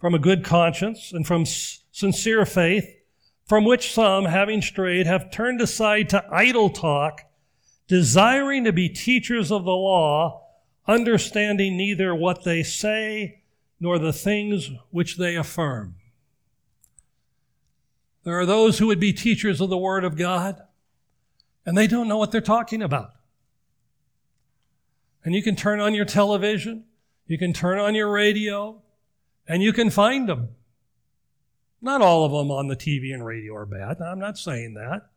from 0.00 0.14
a 0.14 0.18
good 0.18 0.42
conscience, 0.42 1.12
and 1.12 1.26
from 1.26 1.44
sincere 1.44 2.46
faith, 2.46 2.88
from 3.46 3.64
which 3.64 3.92
some, 3.92 4.24
having 4.24 4.62
strayed, 4.62 5.06
have 5.06 5.30
turned 5.30 5.60
aside 5.60 6.08
to 6.08 6.24
idle 6.30 6.70
talk 6.70 7.22
desiring 7.86 8.64
to 8.64 8.72
be 8.72 8.88
teachers 8.88 9.52
of 9.52 9.64
the 9.64 9.70
law, 9.70 10.42
understanding 10.86 11.76
neither 11.76 12.14
what 12.14 12.44
they 12.44 12.62
say 12.62 13.42
nor 13.78 13.98
the 13.98 14.12
things 14.12 14.70
which 14.90 15.18
they 15.18 15.36
affirm. 15.36 15.94
There 18.24 18.38
are 18.38 18.46
those 18.46 18.78
who 18.78 18.86
would 18.86 19.00
be 19.00 19.12
teachers 19.12 19.60
of 19.60 19.68
the 19.68 19.76
Word 19.76 20.04
of 20.04 20.16
God, 20.16 20.62
and 21.66 21.76
they 21.76 21.86
don't 21.86 22.08
know 22.08 22.16
what 22.16 22.32
they're 22.32 22.40
talking 22.40 22.82
about. 22.82 23.10
And 25.22 25.34
you 25.34 25.42
can 25.42 25.56
turn 25.56 25.80
on 25.80 25.94
your 25.94 26.04
television, 26.04 26.84
you 27.26 27.38
can 27.38 27.52
turn 27.52 27.78
on 27.78 27.94
your 27.94 28.10
radio, 28.10 28.82
and 29.46 29.62
you 29.62 29.72
can 29.72 29.90
find 29.90 30.28
them. 30.28 30.50
Not 31.84 32.00
all 32.00 32.24
of 32.24 32.32
them 32.32 32.50
on 32.50 32.68
the 32.68 32.76
TV 32.76 33.12
and 33.12 33.24
radio 33.24 33.54
are 33.56 33.66
bad. 33.66 34.00
I'm 34.00 34.18
not 34.18 34.38
saying 34.38 34.72
that. 34.72 35.10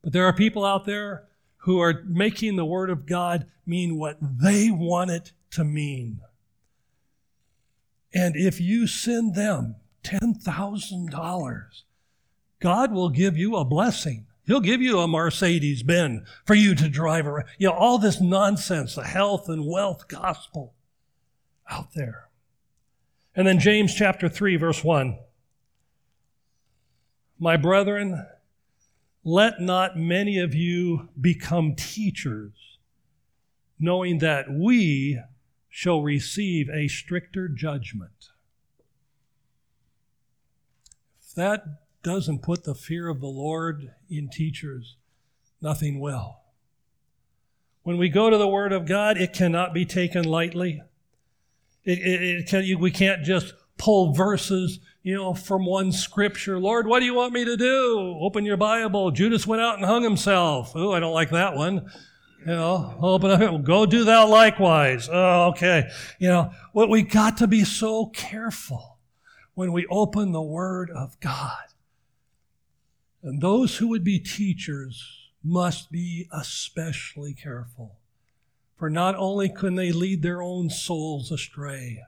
But 0.00 0.12
there 0.12 0.24
are 0.24 0.32
people 0.32 0.64
out 0.64 0.84
there 0.84 1.24
who 1.56 1.80
are 1.80 2.04
making 2.06 2.54
the 2.54 2.64
Word 2.64 2.90
of 2.90 3.06
God 3.06 3.46
mean 3.66 3.98
what 3.98 4.18
they 4.20 4.70
want 4.70 5.10
it 5.10 5.32
to 5.50 5.64
mean. 5.64 6.20
And 8.14 8.36
if 8.36 8.60
you 8.60 8.86
send 8.86 9.34
them 9.34 9.74
$10,000, 10.04 11.64
God 12.60 12.92
will 12.92 13.08
give 13.08 13.36
you 13.36 13.56
a 13.56 13.64
blessing. 13.64 14.26
He'll 14.46 14.60
give 14.60 14.80
you 14.80 15.00
a 15.00 15.08
Mercedes 15.08 15.82
Benz 15.82 16.22
for 16.44 16.54
you 16.54 16.76
to 16.76 16.88
drive 16.88 17.26
around. 17.26 17.48
You 17.58 17.68
know, 17.68 17.74
all 17.74 17.98
this 17.98 18.20
nonsense, 18.20 18.94
the 18.94 19.02
health 19.02 19.48
and 19.48 19.66
wealth 19.66 20.06
gospel 20.06 20.74
out 21.68 21.94
there. 21.96 22.28
And 23.34 23.44
then 23.44 23.58
James 23.58 23.92
chapter 23.92 24.28
3, 24.28 24.54
verse 24.54 24.84
1. 24.84 25.18
My 27.42 27.56
brethren, 27.56 28.24
let 29.24 29.60
not 29.60 29.98
many 29.98 30.38
of 30.38 30.54
you 30.54 31.08
become 31.20 31.74
teachers, 31.74 32.52
knowing 33.80 34.18
that 34.18 34.46
we 34.48 35.20
shall 35.68 36.02
receive 36.02 36.70
a 36.70 36.86
stricter 36.86 37.48
judgment. 37.48 38.28
If 41.20 41.34
that 41.34 41.64
doesn't 42.04 42.42
put 42.42 42.62
the 42.62 42.76
fear 42.76 43.08
of 43.08 43.20
the 43.20 43.26
Lord 43.26 43.90
in 44.08 44.28
teachers, 44.28 44.94
nothing 45.60 45.98
will. 45.98 46.36
When 47.82 47.98
we 47.98 48.08
go 48.08 48.30
to 48.30 48.38
the 48.38 48.46
Word 48.46 48.72
of 48.72 48.86
God, 48.86 49.18
it 49.18 49.32
cannot 49.32 49.74
be 49.74 49.84
taken 49.84 50.22
lightly. 50.22 50.80
It, 51.82 51.98
it, 51.98 52.22
it 52.22 52.46
can, 52.46 52.78
we 52.78 52.92
can't 52.92 53.24
just 53.24 53.52
pull 53.78 54.14
verses 54.14 54.78
you 55.02 55.14
know, 55.14 55.34
from 55.34 55.66
one 55.66 55.92
scripture. 55.92 56.58
Lord, 56.58 56.86
what 56.86 57.00
do 57.00 57.06
you 57.06 57.14
want 57.14 57.32
me 57.32 57.44
to 57.44 57.56
do? 57.56 58.16
Open 58.20 58.44
your 58.44 58.56
Bible. 58.56 59.10
Judas 59.10 59.46
went 59.46 59.62
out 59.62 59.76
and 59.76 59.84
hung 59.84 60.02
himself. 60.02 60.72
Oh, 60.74 60.92
I 60.92 61.00
don't 61.00 61.14
like 61.14 61.30
that 61.30 61.54
one. 61.56 61.90
You 62.40 62.52
know, 62.52 62.98
open 63.00 63.30
up, 63.30 63.62
go 63.62 63.86
do 63.86 64.04
thou 64.04 64.26
likewise. 64.28 65.08
Oh, 65.12 65.48
okay. 65.50 65.88
You 66.18 66.28
know, 66.28 66.50
what 66.72 66.88
we 66.88 67.02
got 67.02 67.36
to 67.38 67.46
be 67.46 67.64
so 67.64 68.06
careful 68.06 68.98
when 69.54 69.72
we 69.72 69.86
open 69.86 70.32
the 70.32 70.42
Word 70.42 70.90
of 70.90 71.18
God. 71.20 71.66
And 73.22 73.40
those 73.40 73.76
who 73.76 73.88
would 73.88 74.02
be 74.02 74.18
teachers 74.18 75.30
must 75.44 75.92
be 75.92 76.28
especially 76.32 77.34
careful 77.34 77.98
For 78.82 78.90
not 78.90 79.14
only 79.14 79.48
can 79.48 79.76
they 79.76 79.92
lead 79.92 80.22
their 80.22 80.42
own 80.42 80.68
souls 80.68 81.30
astray, 81.30 82.02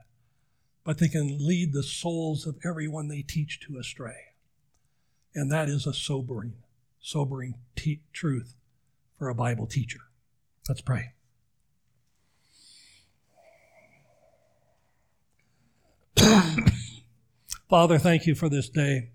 but 0.85 0.99
they 0.99 1.09
can 1.09 1.37
lead 1.39 1.73
the 1.73 1.83
souls 1.83 2.45
of 2.45 2.55
everyone 2.63 3.07
they 3.07 3.23
teach 3.23 3.59
to 3.61 3.77
astray. 3.77 4.35
And 5.33 5.51
that 5.51 5.67
is 5.67 5.87
a 5.87 5.93
sobering, 5.93 6.53
sobering 7.01 7.55
te- 7.75 8.03
truth 8.13 8.55
for 9.17 9.27
a 9.27 9.35
Bible 9.35 9.65
teacher. 9.65 9.99
Let's 10.69 10.81
pray. 10.81 11.13
Father, 17.69 17.97
thank 17.97 18.27
you 18.27 18.35
for 18.35 18.47
this 18.47 18.69
day. 18.69 19.09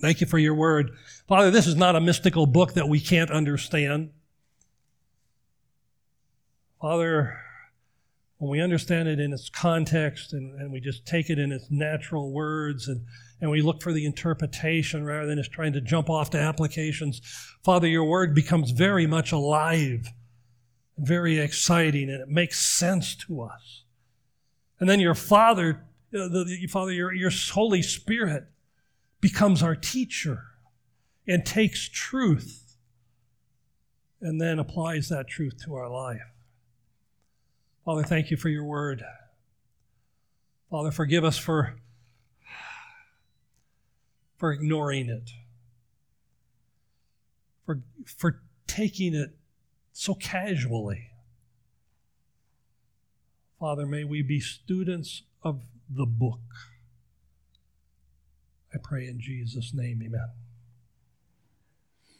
Thank 0.00 0.20
you 0.20 0.26
for 0.28 0.38
your 0.38 0.54
word. 0.54 0.92
Father, 1.26 1.50
this 1.50 1.66
is 1.66 1.74
not 1.74 1.96
a 1.96 2.00
mystical 2.00 2.46
book 2.46 2.74
that 2.74 2.88
we 2.88 3.00
can't 3.00 3.30
understand. 3.30 4.10
Father, 6.80 7.43
when 8.44 8.50
we 8.50 8.60
understand 8.60 9.08
it 9.08 9.18
in 9.18 9.32
its 9.32 9.48
context 9.48 10.34
and, 10.34 10.60
and 10.60 10.70
we 10.70 10.78
just 10.78 11.06
take 11.06 11.30
it 11.30 11.38
in 11.38 11.50
its 11.50 11.70
natural 11.70 12.30
words 12.30 12.88
and, 12.88 13.00
and 13.40 13.50
we 13.50 13.62
look 13.62 13.80
for 13.80 13.90
the 13.90 14.04
interpretation 14.04 15.02
rather 15.02 15.26
than 15.26 15.38
just 15.38 15.50
trying 15.50 15.72
to 15.72 15.80
jump 15.80 16.10
off 16.10 16.28
to 16.28 16.38
applications, 16.38 17.22
Father, 17.64 17.88
your 17.88 18.04
word 18.04 18.34
becomes 18.34 18.70
very 18.72 19.06
much 19.06 19.32
alive 19.32 20.08
and 20.98 21.08
very 21.08 21.38
exciting 21.38 22.10
and 22.10 22.20
it 22.20 22.28
makes 22.28 22.60
sense 22.60 23.14
to 23.14 23.40
us. 23.40 23.84
And 24.78 24.90
then 24.90 25.00
your 25.00 25.14
Father, 25.14 25.86
uh, 26.14 26.28
the, 26.28 26.44
the, 26.44 26.66
Father, 26.66 26.92
your, 26.92 27.14
your 27.14 27.30
Holy 27.54 27.80
Spirit 27.80 28.44
becomes 29.22 29.62
our 29.62 29.74
teacher 29.74 30.42
and 31.26 31.46
takes 31.46 31.88
truth 31.88 32.76
and 34.20 34.38
then 34.38 34.58
applies 34.58 35.08
that 35.08 35.28
truth 35.28 35.64
to 35.64 35.74
our 35.76 35.88
life. 35.88 36.33
Father, 37.84 38.02
thank 38.02 38.30
you 38.30 38.38
for 38.38 38.48
your 38.48 38.64
word. 38.64 39.04
Father, 40.70 40.90
forgive 40.90 41.22
us 41.22 41.36
for, 41.36 41.76
for 44.38 44.52
ignoring 44.52 45.10
it, 45.10 45.30
for, 47.66 47.82
for 48.06 48.40
taking 48.66 49.14
it 49.14 49.36
so 49.92 50.14
casually. 50.14 51.10
Father, 53.60 53.84
may 53.84 54.04
we 54.04 54.22
be 54.22 54.40
students 54.40 55.22
of 55.42 55.62
the 55.90 56.06
book. 56.06 56.40
I 58.72 58.78
pray 58.82 59.06
in 59.06 59.20
Jesus' 59.20 59.72
name, 59.74 60.02
amen. 60.02 60.30